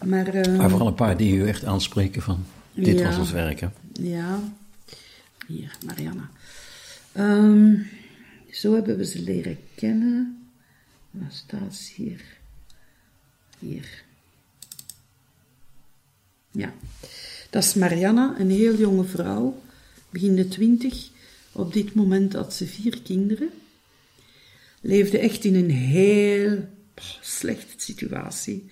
Maar, 0.05 0.35
uh, 0.35 0.57
maar 0.57 0.71
vooral 0.71 0.87
een 0.87 0.95
paar 0.95 1.17
die 1.17 1.35
u 1.35 1.49
echt 1.49 1.65
aanspreken 1.65 2.23
van 2.23 2.45
dit 2.75 2.99
ja, 2.99 3.05
was 3.05 3.19
ons 3.19 3.31
werk. 3.31 3.61
Hè? 3.61 3.69
Ja. 3.93 4.41
Hier, 5.47 5.77
Marianne. 5.87 6.23
Um, 7.17 7.87
zo 8.51 8.75
hebben 8.75 8.97
we 8.97 9.05
ze 9.05 9.23
leren 9.23 9.59
kennen. 9.75 10.49
Waar 11.11 11.33
staat 11.33 11.75
ze 11.75 11.93
hier? 11.95 12.25
Hier. 13.59 14.03
Ja. 16.51 16.73
Dat 17.51 17.65
is 17.65 17.75
Marianne, 17.75 18.35
een 18.39 18.51
heel 18.51 18.77
jonge 18.77 19.05
vrouw, 19.05 19.63
begin 20.11 20.35
de 20.35 20.49
twintig. 20.49 21.11
Op 21.53 21.73
dit 21.73 21.95
moment 21.95 22.33
had 22.33 22.55
ze 22.55 22.67
vier 22.67 23.03
kinderen. 23.03 23.51
Leefde 24.81 25.19
echt 25.19 25.45
in 25.45 25.55
een 25.55 25.71
heel 25.71 26.65
slechte 27.21 27.75
situatie. 27.77 28.67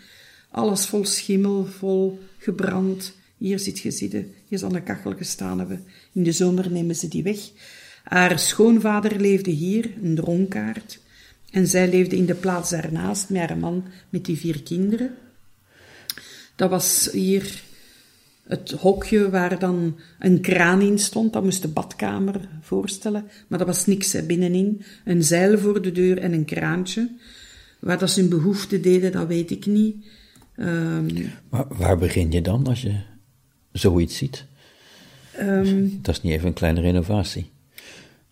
Alles 0.51 0.87
vol 0.87 1.05
schimmel, 1.05 1.67
vol 1.67 2.19
gebrand. 2.39 3.17
Hier 3.37 3.59
zit 3.59 3.79
je 3.79 3.91
zitten, 3.91 4.33
hier 4.49 4.59
zal 4.59 4.75
een 4.75 4.83
kachel 4.83 5.17
gestaan 5.17 5.59
hebben. 5.59 5.85
In 6.13 6.23
de 6.23 6.33
zomer 6.33 6.71
nemen 6.71 6.97
ze 6.97 7.09
die 7.09 7.23
weg. 7.23 7.39
Haar 8.05 8.39
schoonvader 8.39 9.21
leefde 9.21 9.51
hier, 9.51 9.91
een 10.03 10.15
dronkaard. 10.15 11.01
En 11.51 11.67
zij 11.67 11.89
leefde 11.89 12.17
in 12.17 12.27
de 12.27 12.35
plaats 12.35 12.71
daarnaast 12.71 13.29
met 13.29 13.49
haar 13.49 13.59
man 13.59 13.85
met 14.09 14.25
die 14.25 14.37
vier 14.37 14.63
kinderen. 14.63 15.15
Dat 16.57 16.71
was 16.71 17.09
hier 17.13 17.63
het 18.49 18.71
hokje 18.71 19.31
waar 19.31 19.59
dan 19.59 19.99
een 20.19 20.41
kraan 20.41 20.81
in 20.81 20.99
stond. 20.99 21.33
Dat 21.33 21.45
moest 21.45 21.63
de 21.63 21.69
badkamer 21.69 22.49
voorstellen. 22.61 23.25
Maar 23.49 23.59
dat 23.59 23.67
was 23.67 23.87
niks 23.87 24.13
hè, 24.13 24.23
binnenin. 24.23 24.83
Een 25.05 25.23
zeil 25.23 25.59
voor 25.59 25.83
de 25.83 25.93
deur 25.93 26.19
en 26.19 26.33
een 26.33 26.45
kraantje. 26.45 27.11
Waar 27.79 27.99
dat 27.99 28.11
ze 28.11 28.21
hun 28.21 28.29
behoefte 28.29 28.81
deden, 28.81 29.13
dat 29.13 29.27
weet 29.27 29.51
ik 29.51 29.67
niet. 29.67 30.07
Um, 30.57 31.07
maar 31.51 31.65
waar 31.69 31.99
begin 31.99 32.31
je 32.31 32.43
dan 32.43 32.67
als 32.67 32.83
je 32.83 33.01
zoiets 33.73 34.17
ziet? 34.17 34.45
Um, 35.41 35.99
dat 36.03 36.15
is 36.15 36.23
niet 36.23 36.33
even 36.33 36.47
een 36.47 36.53
kleine 36.53 36.81
renovatie. 36.81 37.51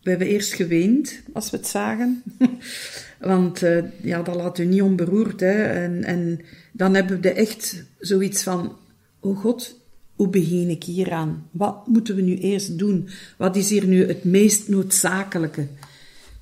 We 0.03 0.11
hebben 0.11 0.29
eerst 0.29 0.53
geweend 0.53 1.23
als 1.33 1.51
we 1.51 1.57
het 1.57 1.67
zagen. 1.67 2.23
Want 3.21 3.63
uh, 3.63 3.85
ja, 4.03 4.23
dat 4.23 4.35
laat 4.35 4.59
u 4.59 4.65
niet 4.65 4.83
onberoerd. 4.83 5.41
Hè. 5.41 5.65
En, 5.65 6.05
en 6.05 6.41
dan 6.73 6.95
hebben 6.95 7.21
we 7.21 7.33
echt 7.33 7.85
zoiets 7.99 8.43
van: 8.43 8.77
Oh 9.21 9.39
God, 9.39 9.81
hoe 10.17 10.29
begin 10.29 10.69
ik 10.69 10.85
hieraan? 10.85 11.49
Wat 11.51 11.87
moeten 11.87 12.15
we 12.15 12.23
nu 12.23 12.39
eerst 12.39 12.79
doen? 12.79 13.09
Wat 13.37 13.57
is 13.57 13.71
hier 13.71 13.87
nu 13.87 14.07
het 14.07 14.25
meest 14.25 14.69
noodzakelijke? 14.69 15.67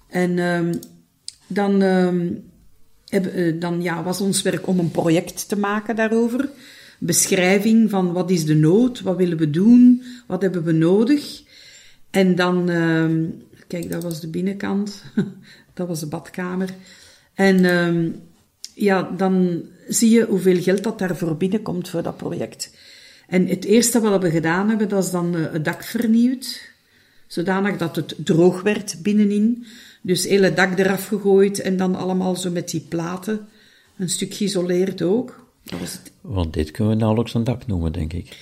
En 0.09 0.39
um, 0.39 0.79
dan, 1.47 1.81
heb, 3.07 3.35
uh, 3.35 3.61
dan 3.61 3.83
ja, 3.83 4.03
was 4.03 4.21
ons 4.21 4.43
werk 4.43 4.67
om 4.67 4.79
een 4.79 4.91
project 4.91 5.49
te 5.49 5.59
maken 5.59 5.97
daarover. 5.97 6.49
Beschrijving 6.99 7.91
van 7.91 8.13
wat 8.13 8.31
is 8.31 8.45
de 8.45 8.55
nood, 8.55 9.01
wat 9.01 9.17
willen 9.17 9.39
we 9.39 9.51
doen, 9.51 10.03
wat 10.27 10.43
hebben 10.43 10.65
we 10.65 10.73
nodig. 10.73 11.43
En 12.11 12.35
dan, 12.35 12.69
um, 12.69 13.43
kijk, 13.67 13.91
dat 13.91 14.03
was 14.03 14.21
de 14.21 14.29
binnenkant, 14.29 15.03
dat 15.75 15.89
was 15.89 16.01
de 16.01 16.07
badkamer. 16.07 16.69
En 17.35 17.65
ja, 18.75 19.03
dan 19.17 19.63
zie 19.89 20.11
je 20.11 20.25
hoeveel 20.25 20.63
geld 20.63 20.83
dat 20.83 20.99
daarvoor 20.99 21.37
binnenkomt 21.37 21.89
voor 21.89 22.03
dat 22.03 22.17
project. 22.17 22.71
En 23.29 23.47
het 23.47 23.65
eerste 23.65 24.01
wat 24.01 24.23
we 24.23 24.31
gedaan 24.31 24.69
hebben, 24.69 24.89
dat 24.89 25.05
is 25.05 25.11
dan 25.11 25.37
eh, 25.37 25.53
het 25.53 25.65
dak 25.65 25.85
vernieuwd. 25.85 26.73
Zodanig 27.27 27.77
dat 27.77 27.97
het 27.97 28.15
droog 28.19 28.63
werd 28.63 29.03
binnenin. 29.03 29.67
Dus 30.01 30.25
hele 30.25 30.55
dak 30.55 30.79
eraf 30.79 31.07
gegooid 31.07 31.61
en 31.61 31.77
dan 31.77 31.95
allemaal 31.95 32.37
zo 32.37 32.51
met 32.51 32.69
die 32.69 32.81
platen. 32.81 33.49
Een 33.97 34.09
stuk 34.09 34.35
geïsoleerd 34.35 35.03
ook. 35.03 35.47
Dat 35.63 35.81
was 35.81 35.93
het. 35.93 36.13
Want 36.21 36.53
dit 36.53 36.71
kunnen 36.71 36.93
we 36.93 36.99
nauwelijks 36.99 37.35
een 37.35 37.45
dak 37.45 37.67
noemen, 37.67 37.93
denk 37.93 38.13
ik. 38.13 38.37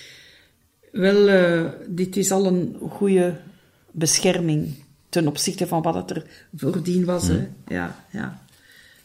Wel, 0.92 1.28
uh, 1.28 1.70
dit 1.88 2.16
is 2.16 2.30
al 2.30 2.46
een 2.46 2.76
goede 2.88 3.40
bescherming 3.90 4.74
ten 5.08 5.26
opzichte 5.26 5.66
van 5.66 5.82
wat 5.82 5.94
het 5.94 6.10
er 6.10 6.26
voordien 6.56 7.04
was. 7.04 7.26
Hmm. 7.26 7.36
Hè. 7.36 7.74
Ja, 7.74 8.04
ja. 8.10 8.44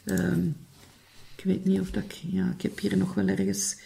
Um, 0.04 0.56
ik 1.36 1.44
weet 1.44 1.64
niet 1.64 1.80
of 1.80 1.90
dat 1.90 2.02
ik... 2.02 2.12
Ja, 2.30 2.52
ik 2.56 2.62
heb 2.62 2.78
hier 2.78 2.96
nog 2.96 3.14
wel 3.14 3.26
ergens... 3.26 3.76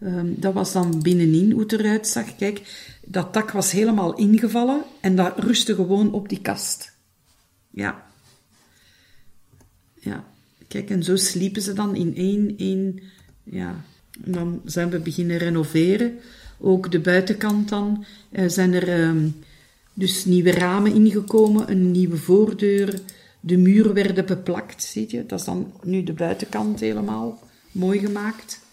Um, 0.00 0.34
dat 0.36 0.54
was 0.54 0.72
dan 0.72 1.02
binnenin 1.02 1.50
hoe 1.50 1.60
het 1.60 1.72
eruit 1.72 2.06
zag. 2.06 2.36
Kijk, 2.36 2.62
dat 3.04 3.34
dak 3.34 3.50
was 3.50 3.70
helemaal 3.70 4.14
ingevallen 4.14 4.82
en 5.00 5.16
dat 5.16 5.38
rustte 5.38 5.74
gewoon 5.74 6.12
op 6.12 6.28
die 6.28 6.40
kast. 6.40 6.92
Ja. 7.70 8.06
Ja. 9.94 10.24
Kijk, 10.68 10.90
en 10.90 11.02
zo 11.02 11.16
sliepen 11.16 11.62
ze 11.62 11.72
dan 11.72 11.96
in 11.96 12.16
één, 12.16 12.54
één, 12.56 13.00
ja. 13.42 13.84
En 14.24 14.32
dan 14.32 14.60
zijn 14.64 14.90
we 14.90 14.98
beginnen 14.98 15.36
renoveren. 15.36 16.18
Ook 16.58 16.90
de 16.90 17.00
buitenkant 17.00 17.68
dan. 17.68 18.04
Uh, 18.30 18.48
zijn 18.48 18.72
er 18.72 19.08
um, 19.08 19.36
dus 19.94 20.24
nieuwe 20.24 20.50
ramen 20.50 20.94
ingekomen, 20.94 21.70
een 21.70 21.90
nieuwe 21.90 22.16
voordeur. 22.16 23.00
De 23.40 23.56
muren 23.56 23.94
werden 23.94 24.26
beplakt, 24.26 24.82
zie 24.82 25.06
je. 25.08 25.26
Dat 25.26 25.38
is 25.38 25.44
dan 25.44 25.72
nu 25.82 26.02
de 26.02 26.12
buitenkant 26.12 26.80
helemaal 26.80 27.42
mooi 27.72 27.98
gemaakt. 27.98 28.66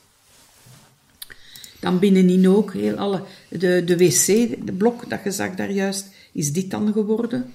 Dan 1.86 2.00
binnenin 2.00 2.50
ook 2.50 2.74
heel 2.74 2.96
alle, 2.96 3.22
de, 3.50 3.84
de 3.86 3.98
wc, 3.98 4.26
de 4.66 4.74
blok 4.78 5.10
dat 5.10 5.20
je 5.24 5.32
zag 5.32 5.56
daar 5.56 5.72
juist, 5.72 6.10
is 6.32 6.54
dit 6.54 6.72
dan 6.72 6.92
geworden. 6.94 7.54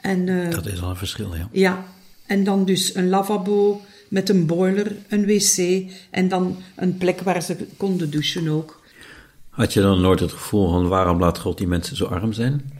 En, 0.00 0.28
eh, 0.28 0.50
Dat 0.50 0.66
is 0.66 0.82
al 0.82 0.90
een 0.90 0.96
verschil, 0.96 1.34
ja. 1.34 1.48
ja, 1.52 1.84
en 2.26 2.44
dan 2.44 2.64
dus 2.64 2.94
een 2.94 3.08
lavabo 3.08 3.80
met 4.08 4.28
een 4.28 4.46
boiler, 4.46 4.96
een 5.08 5.26
wc 5.26 5.90
en 6.10 6.28
dan 6.28 6.56
een 6.76 6.96
plek 6.98 7.20
waar 7.20 7.42
ze 7.42 7.56
konden 7.76 8.10
douchen 8.10 8.48
ook. 8.48 8.80
Had 9.48 9.72
je 9.72 9.80
dan 9.80 10.00
nooit 10.00 10.20
het 10.20 10.32
gevoel 10.32 10.70
van 10.70 10.88
waarom 10.88 11.18
laat 11.18 11.38
God 11.38 11.58
die 11.58 11.66
mensen 11.66 11.96
zo 11.96 12.04
arm 12.04 12.32
zijn? 12.32 12.75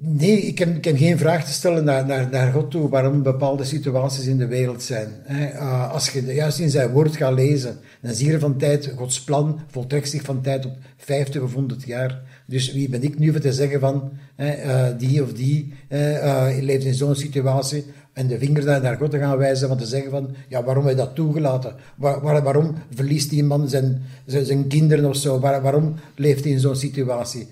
Nee, 0.00 0.40
ik 0.40 0.58
heb, 0.58 0.84
geen 0.96 1.18
vraag 1.18 1.44
te 1.44 1.52
stellen 1.52 1.84
naar, 1.84 2.06
naar, 2.06 2.28
naar 2.30 2.52
God 2.52 2.70
toe 2.70 2.88
waarom 2.88 3.22
bepaalde 3.22 3.64
situaties 3.64 4.26
in 4.26 4.38
de 4.38 4.46
wereld 4.46 4.82
zijn. 4.82 5.08
Uh, 5.30 5.92
als 5.92 6.10
je 6.10 6.22
juist 6.34 6.58
in 6.58 6.70
zijn 6.70 6.90
woord 6.90 7.16
gaat 7.16 7.34
lezen, 7.34 7.76
dan 8.00 8.14
zie 8.14 8.30
je 8.30 8.38
van 8.38 8.56
tijd, 8.56 8.92
Gods 8.96 9.24
plan 9.24 9.60
voltrekt 9.70 10.08
zich 10.10 10.22
van 10.22 10.40
tijd 10.40 10.66
op 10.66 10.72
50 10.96 11.42
of 11.42 11.52
100 11.54 11.82
jaar. 11.84 12.20
Dus 12.46 12.72
wie 12.72 12.88
ben 12.88 13.02
ik 13.02 13.18
nu 13.18 13.30
voor 13.32 13.40
te 13.40 13.52
zeggen 13.52 13.80
van 13.80 14.10
eh, 14.36 14.86
die 14.98 15.22
of 15.22 15.32
die 15.32 15.72
eh, 15.88 16.46
leeft 16.60 16.84
in 16.84 16.94
zo'n 16.94 17.14
situatie 17.14 17.84
en 18.12 18.26
de 18.26 18.38
vinger 18.38 18.64
daar 18.64 18.80
naar 18.82 18.96
God 18.96 19.10
te 19.10 19.18
gaan 19.18 19.36
wijzen, 19.38 19.68
van 19.68 19.78
te 19.78 19.86
zeggen 19.86 20.10
van, 20.10 20.34
ja, 20.48 20.64
waarom 20.64 20.86
heb 20.86 20.96
je 20.96 21.02
dat 21.02 21.14
toegelaten? 21.14 21.74
Waar, 21.96 22.20
waar- 22.20 22.42
waarom 22.42 22.74
verliest 22.94 23.30
die 23.30 23.44
man 23.44 23.68
zijn, 23.68 24.02
zijn, 24.26 24.44
zijn 24.44 24.66
kinderen 24.68 25.04
of 25.08 25.16
zo? 25.16 25.40
Waar- 25.40 25.62
waarom 25.62 25.94
leeft 26.16 26.44
hij 26.44 26.52
in 26.52 26.60
zo'n 26.60 26.76
situatie? 26.76 27.46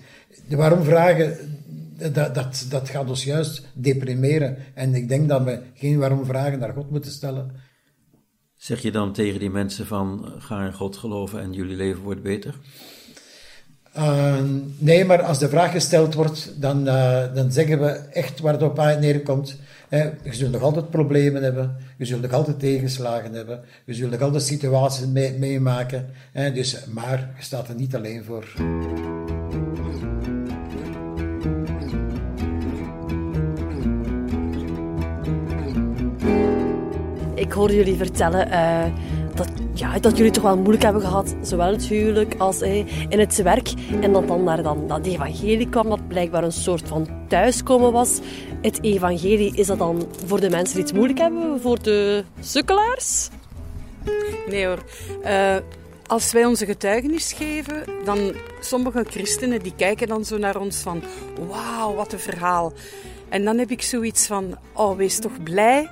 De 0.47 0.55
waarom 0.55 0.83
vragen, 0.83 1.37
dat, 2.11 2.35
dat, 2.35 2.65
dat 2.69 2.89
gaat 2.89 3.09
ons 3.09 3.23
juist 3.23 3.67
deprimeren. 3.73 4.57
En 4.73 4.95
ik 4.95 5.07
denk 5.07 5.29
dat 5.29 5.43
we 5.43 5.59
geen 5.73 5.97
waarom 5.97 6.25
vragen 6.25 6.59
naar 6.59 6.73
God 6.73 6.91
moeten 6.91 7.11
stellen. 7.11 7.51
Zeg 8.55 8.81
je 8.81 8.91
dan 8.91 9.13
tegen 9.13 9.39
die 9.39 9.49
mensen 9.49 9.85
van 9.85 10.33
ga 10.37 10.65
in 10.65 10.73
God 10.73 10.97
geloven 10.97 11.41
en 11.41 11.53
jullie 11.53 11.75
leven 11.75 12.03
wordt 12.03 12.21
beter? 12.21 12.55
Uh, 13.97 14.35
nee, 14.77 15.05
maar 15.05 15.23
als 15.23 15.39
de 15.39 15.49
vraag 15.49 15.71
gesteld 15.71 16.13
wordt, 16.13 16.61
dan, 16.61 16.87
uh, 16.87 17.33
dan 17.33 17.51
zeggen 17.51 17.79
we 17.79 17.89
echt 17.89 18.39
waar 18.39 18.53
het 18.53 18.61
op 18.61 18.79
aan 18.79 18.99
neerkomt. 18.99 19.57
Eh, 19.93 20.05
je 20.23 20.33
zult 20.33 20.51
nog 20.51 20.61
altijd 20.61 20.89
problemen 20.89 21.43
hebben, 21.43 21.77
je 21.97 22.05
zult 22.05 22.21
nog 22.21 22.31
altijd 22.31 22.59
tegenslagen 22.59 23.33
hebben, 23.33 23.63
je 23.85 23.93
zult 23.93 24.11
nog 24.11 24.21
altijd 24.21 24.43
situaties 24.43 25.05
mee, 25.05 25.37
meemaken. 25.37 26.09
Eh, 26.31 26.53
dus, 26.53 26.85
maar 26.85 27.33
je 27.37 27.43
staat 27.43 27.67
er 27.67 27.75
niet 27.75 27.95
alleen 27.95 28.23
voor. 28.23 28.45
Ik 37.43 37.51
hoorde 37.51 37.75
jullie 37.75 37.95
vertellen 37.95 38.51
eh, 38.51 38.85
dat, 39.35 39.47
ja, 39.73 39.99
dat 39.99 40.17
jullie 40.17 40.31
toch 40.31 40.43
wel 40.43 40.57
moeilijk 40.57 40.83
hebben 40.83 41.01
gehad, 41.01 41.35
zowel 41.41 41.71
het 41.71 41.83
huwelijk 41.83 42.35
als 42.37 42.61
eh, 42.61 42.77
in 43.09 43.19
het 43.19 43.41
werk. 43.41 43.73
En 44.01 44.13
dat 44.13 44.27
dan 44.27 44.43
naar 44.43 44.63
dan, 44.63 44.87
dat 44.87 45.05
evangelie 45.05 45.69
kwam, 45.69 45.89
dat 45.89 46.07
blijkbaar 46.07 46.43
een 46.43 46.51
soort 46.51 46.87
van 46.87 47.07
thuiskomen 47.27 47.91
was. 47.91 48.19
Het 48.61 48.83
evangelie, 48.83 49.55
is 49.55 49.67
dat 49.67 49.77
dan 49.77 50.07
voor 50.25 50.39
de 50.39 50.49
mensen 50.49 50.75
die 50.75 50.83
het 50.83 50.93
moeilijk 50.93 51.19
hebben, 51.19 51.61
voor 51.61 51.81
de 51.81 52.23
sukkelaars? 52.39 53.29
Nee 54.47 54.65
hoor. 54.65 54.83
Eh, 55.23 55.55
als 56.07 56.31
wij 56.31 56.45
onze 56.45 56.65
getuigenis 56.65 57.33
geven, 57.33 57.83
dan 58.05 58.33
sommige 58.59 59.03
christenen 59.09 59.63
die 59.63 59.73
kijken 59.75 60.07
dan 60.07 60.25
zo 60.25 60.37
naar 60.37 60.59
ons 60.59 60.77
van 60.77 61.03
wauw, 61.49 61.95
wat 61.95 62.13
een 62.13 62.19
verhaal. 62.19 62.73
En 63.29 63.43
dan 63.43 63.57
heb 63.57 63.71
ik 63.71 63.81
zoiets 63.81 64.27
van, 64.27 64.57
oh 64.73 64.97
wees 64.97 65.19
toch 65.19 65.43
blij 65.43 65.89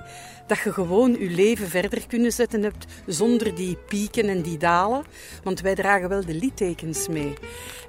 dat 0.47 0.59
je 0.59 0.73
gewoon 0.73 1.11
je 1.19 1.29
leven 1.29 1.67
verder 1.67 2.07
kunnen 2.07 2.31
zetten 2.31 2.63
hebt 2.63 2.85
zonder 3.05 3.55
die 3.55 3.77
pieken 3.87 4.29
en 4.29 4.41
die 4.41 4.57
dalen. 4.57 5.03
Want 5.43 5.61
wij 5.61 5.75
dragen 5.75 6.09
wel 6.09 6.25
de 6.25 6.33
littekens 6.33 7.07
mee. 7.07 7.33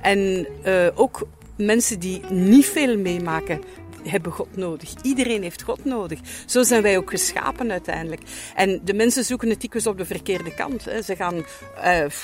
En 0.01 0.47
eh, 0.63 0.87
ook 0.95 1.27
mensen 1.57 2.01
die 2.01 2.21
niet 2.31 2.67
veel 2.67 2.99
meemaken, 2.99 3.61
hebben 4.05 4.33
God 4.33 4.57
nodig. 4.57 4.95
Iedereen 5.03 5.43
heeft 5.43 5.63
God 5.63 5.85
nodig. 5.85 6.19
Zo 6.47 6.63
zijn 6.63 6.83
wij 6.83 6.97
ook 6.97 7.11
geschapen 7.11 7.71
uiteindelijk. 7.71 8.23
En 8.55 8.81
de 8.85 8.95
mensen 8.95 9.25
zoeken 9.25 9.49
het 9.49 9.61
dikwijls 9.61 9.87
op 9.87 9.99
de 9.99 10.05
verkeerde 10.05 10.55
kant. 10.55 10.85
Hè. 10.85 11.03
Ze 11.03 11.17
gaan 11.17 11.37
uh, 11.37 11.45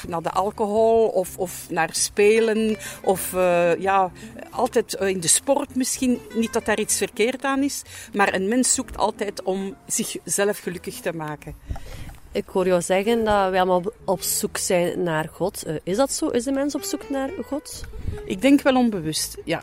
naar 0.08 0.22
de 0.22 0.30
alcohol 0.30 1.08
of, 1.08 1.38
of 1.38 1.66
naar 1.70 1.88
spelen 1.92 2.76
of 3.02 3.32
uh, 3.32 3.80
ja, 3.80 4.12
altijd 4.50 4.94
in 4.94 5.20
de 5.20 5.28
sport 5.28 5.74
misschien. 5.74 6.20
Niet 6.34 6.52
dat 6.52 6.64
daar 6.64 6.80
iets 6.80 6.96
verkeerd 6.96 7.44
aan 7.44 7.62
is, 7.62 7.82
maar 8.12 8.34
een 8.34 8.48
mens 8.48 8.74
zoekt 8.74 8.96
altijd 8.96 9.42
om 9.42 9.76
zichzelf 9.86 10.58
gelukkig 10.58 11.00
te 11.00 11.12
maken. 11.12 11.54
Ik 12.32 12.44
hoor 12.46 12.66
jou 12.66 12.82
zeggen 12.82 13.24
dat 13.24 13.50
wij 13.50 13.60
allemaal 13.60 13.82
op 14.04 14.22
zoek 14.22 14.56
zijn 14.56 15.02
naar 15.02 15.28
God. 15.32 15.66
Uh, 15.66 15.74
is 15.82 15.96
dat 15.96 16.12
zo? 16.12 16.26
Is 16.28 16.44
de 16.44 16.52
mens 16.52 16.74
op 16.74 16.82
zoek 16.82 17.10
naar 17.10 17.30
God? 17.46 17.84
Ik 18.24 18.42
denk 18.42 18.60
wel 18.60 18.76
onbewust, 18.76 19.36
ja. 19.44 19.62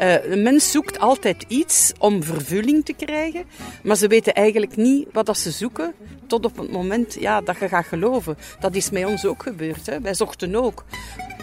Uh, 0.00 0.24
een 0.24 0.42
mens 0.42 0.70
zoekt 0.70 0.98
altijd 0.98 1.44
iets 1.48 1.92
om 1.98 2.22
vervulling 2.22 2.84
te 2.84 2.92
krijgen, 2.92 3.44
maar 3.82 3.96
ze 3.96 4.06
weten 4.06 4.34
eigenlijk 4.34 4.76
niet 4.76 5.08
wat 5.12 5.26
dat 5.26 5.38
ze 5.38 5.50
zoeken 5.50 5.94
tot 6.26 6.44
op 6.44 6.56
het 6.56 6.70
moment 6.70 7.16
ja, 7.20 7.40
dat 7.40 7.58
je 7.58 7.68
gaat 7.68 7.86
geloven. 7.86 8.36
Dat 8.60 8.74
is 8.74 8.90
met 8.90 9.04
ons 9.04 9.24
ook 9.26 9.42
gebeurd. 9.42 9.86
Hè? 9.86 10.00
Wij 10.00 10.14
zochten 10.14 10.54
ook. 10.54 10.84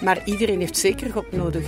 Maar 0.01 0.21
iedereen 0.25 0.59
heeft 0.59 0.77
zeker 0.77 1.11
God 1.11 1.31
nodig. 1.31 1.65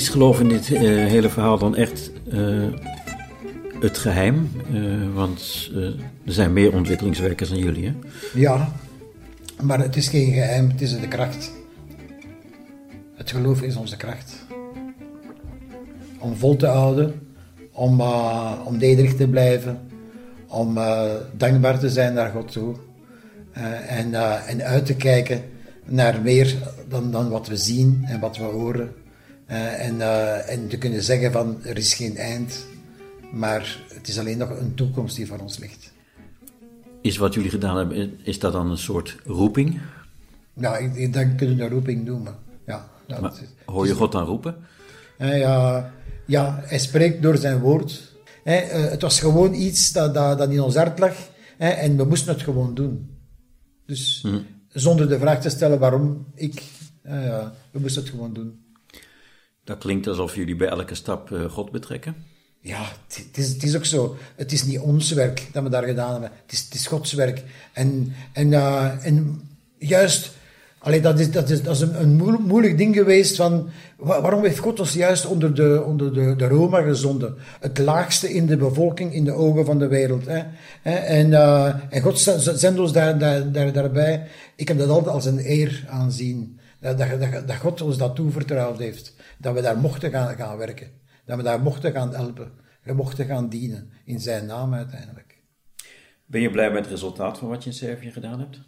Is, 0.00 0.08
geloof 0.08 0.40
in 0.40 0.48
dit 0.48 0.70
uh, 0.70 0.80
hele 1.06 1.28
verhaal 1.28 1.58
dan 1.58 1.76
echt 1.76 2.10
uh, 2.32 2.68
het 3.80 3.98
geheim? 3.98 4.50
Uh, 4.72 5.14
want 5.14 5.70
er 6.26 6.32
zijn 6.32 6.52
meer 6.52 6.74
ontwikkelingswerkers 6.74 7.48
dan 7.48 7.58
jullie, 7.58 7.86
hè? 7.86 7.92
Ja, 8.34 8.72
maar 9.62 9.78
het 9.78 9.96
is 9.96 10.08
geen 10.08 10.32
geheim, 10.32 10.68
het 10.68 10.80
is 10.80 11.00
de 11.00 11.08
kracht. 11.08 11.52
Het 13.14 13.30
geloof 13.30 13.62
is 13.62 13.76
onze 13.76 13.96
kracht. 13.96 14.46
Om 16.18 16.36
vol 16.36 16.56
te 16.56 16.66
houden, 16.66 17.28
om, 17.72 18.00
om 18.64 18.76
nederig 18.76 19.14
te 19.14 19.28
blijven, 19.28 19.80
om 20.48 20.78
dankbaar 21.36 21.78
te 21.78 21.90
zijn 21.90 22.14
naar 22.14 22.30
God 22.30 22.52
toe. 22.52 22.74
en, 23.86 24.14
en 24.46 24.62
uit 24.62 24.86
te 24.86 24.94
kijken 24.94 25.42
naar 25.84 26.20
meer 26.22 26.54
dan, 26.88 27.10
dan 27.10 27.28
wat 27.28 27.48
we 27.48 27.56
zien 27.56 28.04
en 28.06 28.20
wat 28.20 28.36
we 28.36 28.44
horen. 28.44 28.99
Uh, 29.50 29.86
en, 29.86 29.94
uh, 29.94 30.50
en 30.50 30.68
te 30.68 30.78
kunnen 30.78 31.02
zeggen 31.02 31.32
van 31.32 31.64
er 31.64 31.76
is 31.76 31.94
geen 31.94 32.16
eind, 32.16 32.66
maar 33.32 33.84
het 33.88 34.08
is 34.08 34.18
alleen 34.18 34.38
nog 34.38 34.50
een 34.50 34.74
toekomst 34.74 35.16
die 35.16 35.26
voor 35.26 35.38
ons 35.38 35.58
ligt. 35.58 35.92
Is 37.00 37.16
wat 37.16 37.34
jullie 37.34 37.50
gedaan 37.50 37.76
hebben, 37.76 38.20
is 38.22 38.38
dat 38.38 38.52
dan 38.52 38.70
een 38.70 38.78
soort 38.78 39.16
roeping? 39.24 39.80
Ja, 40.54 40.76
ik, 40.76 40.94
ik 40.94 41.12
denk 41.12 41.38
kunnen 41.38 41.56
we 41.56 41.62
een 41.62 41.70
roeping 41.70 42.04
noemen. 42.04 42.34
Ja, 42.66 42.90
maar, 43.20 43.32
is, 43.32 43.48
hoor 43.64 43.86
je 43.86 43.94
God 43.94 44.12
dan 44.12 44.24
roepen? 44.24 44.56
Uh, 45.18 45.38
ja, 45.38 45.92
ja, 46.26 46.60
hij 46.62 46.78
spreekt 46.78 47.22
door 47.22 47.36
zijn 47.36 47.58
woord. 47.58 48.14
het 48.44 49.02
was 49.02 49.20
gewoon 49.20 49.54
iets 49.54 49.92
dat, 49.92 50.14
dat, 50.14 50.38
dat 50.38 50.50
in 50.50 50.60
ons 50.60 50.74
hart 50.74 50.98
lag 50.98 51.14
en 51.56 51.96
we 51.96 52.04
moesten 52.04 52.32
het 52.32 52.42
gewoon 52.42 52.74
doen. 52.74 53.18
Dus 53.86 54.22
mm. 54.26 54.46
zonder 54.68 55.08
de 55.08 55.18
vraag 55.18 55.40
te 55.40 55.48
stellen 55.48 55.78
waarom 55.78 56.26
ik, 56.34 56.62
we 57.70 57.78
moesten 57.80 58.02
het 58.02 58.10
gewoon 58.10 58.32
doen. 58.32 58.68
Dat 59.70 59.78
klinkt 59.78 60.06
alsof 60.06 60.34
jullie 60.34 60.56
bij 60.56 60.68
elke 60.68 60.94
stap 60.94 61.30
uh, 61.30 61.44
God 61.44 61.70
betrekken. 61.70 62.14
Ja, 62.60 62.82
het 63.06 63.38
is, 63.38 63.48
het 63.52 63.62
is 63.62 63.76
ook 63.76 63.84
zo. 63.84 64.16
Het 64.36 64.52
is 64.52 64.64
niet 64.64 64.78
ons 64.78 65.12
werk 65.12 65.48
dat 65.52 65.62
we 65.62 65.68
daar 65.68 65.82
gedaan 65.82 66.12
hebben. 66.12 66.30
Het 66.42 66.52
is, 66.52 66.60
het 66.60 66.74
is 66.74 66.86
Gods 66.86 67.12
werk. 67.12 67.42
En, 67.72 68.12
en, 68.32 68.52
uh, 68.52 69.06
en 69.06 69.40
juist, 69.78 70.32
allee, 70.78 71.00
dat 71.00 71.18
is, 71.18 71.30
dat 71.30 71.50
is, 71.50 71.62
dat 71.62 71.80
een, 71.80 72.16
moeilijk 72.46 72.78
ding 72.78 72.94
geweest 72.94 73.36
van, 73.36 73.68
waarom 73.96 74.42
heeft 74.42 74.58
God 74.58 74.80
ons 74.80 74.92
juist 74.92 75.26
onder 75.26 75.54
de, 75.54 75.82
onder 75.86 76.14
de, 76.14 76.36
de 76.36 76.48
Roma 76.48 76.82
gezonden? 76.82 77.34
Het 77.60 77.78
laagste 77.78 78.32
in 78.32 78.46
de 78.46 78.56
bevolking, 78.56 79.14
in 79.14 79.24
de 79.24 79.32
ogen 79.32 79.64
van 79.64 79.78
de 79.78 79.88
wereld. 79.88 80.26
Hè? 80.26 80.42
En, 80.90 81.30
uh, 81.30 81.74
en 81.90 82.02
God 82.02 82.18
zendt 82.54 82.78
ons 82.78 82.92
daar, 82.92 83.18
daar, 83.18 83.52
daar, 83.52 83.72
daarbij. 83.72 84.26
Ik 84.56 84.68
heb 84.68 84.78
dat 84.78 84.88
altijd 84.88 85.14
als 85.14 85.24
een 85.24 85.50
eer 85.50 85.84
aanzien. 85.88 86.58
Dat, 86.80 86.98
dat, 86.98 87.08
dat 87.46 87.56
God 87.56 87.80
ons 87.80 87.96
dat 87.96 88.16
toevertrouwd 88.16 88.78
heeft 88.78 89.12
dat 89.40 89.54
we 89.54 89.60
daar 89.60 89.78
mochten 89.78 90.10
gaan, 90.10 90.36
gaan 90.36 90.56
werken. 90.56 90.90
Dat 91.24 91.36
we 91.36 91.42
daar 91.42 91.60
mochten 91.60 91.92
gaan 91.92 92.14
helpen. 92.14 92.52
We 92.82 92.92
mochten 92.92 93.26
gaan 93.26 93.48
dienen. 93.48 93.90
In 94.04 94.20
zijn 94.20 94.46
naam 94.46 94.74
uiteindelijk. 94.74 95.38
Ben 96.26 96.40
je 96.40 96.50
blij 96.50 96.70
met 96.70 96.82
het 96.82 96.90
resultaat 96.90 97.38
van 97.38 97.48
wat 97.48 97.64
je 97.64 97.70
in 97.70 97.76
Servië 97.76 98.10
gedaan 98.10 98.40
hebt? 98.40 98.60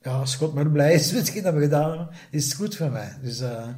Ja, 0.00 0.10
als 0.10 0.36
God 0.36 0.54
maar 0.54 0.70
blij 0.70 0.94
is 0.94 1.10
met 1.12 1.20
hetgeen 1.20 1.42
dat 1.42 1.54
we 1.54 1.60
gedaan 1.60 1.88
hebben, 1.88 2.08
is 2.30 2.44
het 2.44 2.54
goed 2.54 2.76
voor 2.76 2.90
mij. 2.90 3.16
Dus 3.22 3.40
uh, 3.40 3.68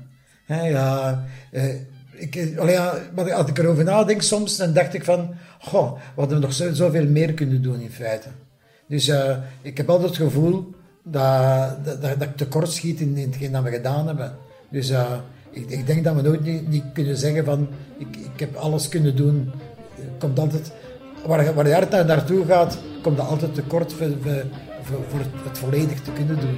ja, 0.47 1.25
uh, 1.53 1.75
ik, 2.11 2.59
allee, 2.59 2.75
ja, 2.75 3.01
als 3.15 3.49
ik 3.49 3.59
erover 3.59 3.85
nadenk 3.85 4.23
soms, 4.23 4.57
dan 4.57 4.73
dacht 4.73 4.95
ik 4.95 5.05
van, 5.05 5.35
goh, 5.61 5.93
we 5.93 6.21
hadden 6.21 6.41
nog 6.41 6.53
zo, 6.53 6.73
zoveel 6.73 7.07
meer 7.07 7.35
kunnen 7.35 7.63
doen 7.63 7.81
in 7.81 7.91
feite. 7.91 8.29
Dus 8.89 9.09
uh, 9.09 9.37
ik 9.63 9.77
heb 9.77 9.89
altijd 9.89 10.09
het 10.09 10.19
gevoel 10.19 10.75
dat, 11.03 11.85
dat, 11.85 12.03
dat 12.03 12.23
ik 12.23 12.37
tekort 12.37 12.71
schiet 12.71 13.01
in, 13.01 13.17
in 13.17 13.29
hetgeen 13.29 13.53
dat 13.53 13.63
we 13.63 13.71
gedaan 13.71 14.07
hebben. 14.07 14.37
Dus 14.71 14.93
ik, 15.55 15.71
ik 15.71 15.87
denk 15.87 16.05
dat 16.05 16.15
we 16.15 16.23
nooit 16.23 16.69
niet, 16.69 16.85
kunnen 16.93 17.17
zeggen 17.17 17.45
van 17.45 17.69
ik, 17.99 18.07
ik 18.17 18.41
heb 18.41 18.55
alles 18.57 18.89
kunnen 18.89 19.17
doen. 19.17 19.53
Komt 20.19 20.39
altijd, 20.39 20.73
waar, 21.27 21.55
waar 21.55 21.67
je 21.69 21.73
hart 21.75 21.91
naar- 21.91 22.05
naartoe 22.05 22.45
gaat, 22.45 22.79
komt 23.03 23.17
dat 23.17 23.29
altijd 23.29 23.55
tekort 23.55 23.93
voor, 23.93 24.09
voor, 24.83 24.99
voor, 25.09 25.21
het 25.45 25.59
volledig 25.59 26.01
te 26.01 26.13
kunnen 26.13 26.41
doen. 26.41 26.57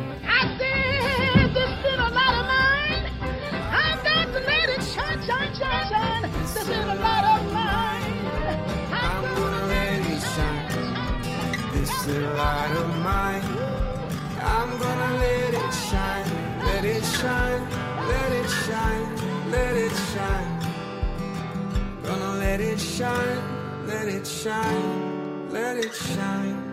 It 22.77 22.83
shine, 22.83 23.87
let 23.87 24.07
it 24.07 24.27
shine, 24.27 25.51
let 25.51 25.85
it 25.85 25.95
shine. 25.95 26.65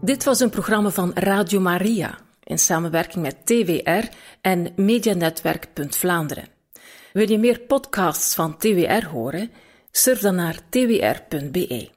Dit 0.00 0.24
was 0.24 0.40
een 0.40 0.50
programma 0.50 0.90
van 0.90 1.10
Radio 1.14 1.60
Maria 1.60 2.18
in 2.44 2.58
samenwerking 2.58 3.24
met 3.24 3.46
TWR 3.46 4.08
en 4.40 4.72
Medianetwerk. 4.76 5.66
Wil 7.12 7.30
je 7.30 7.38
meer 7.38 7.60
podcasts 7.60 8.34
van 8.34 8.56
TWR 8.56 9.06
horen? 9.06 9.50
Surf 9.90 10.20
dan 10.20 10.34
naar 10.34 10.58
twr.be. 10.68 11.95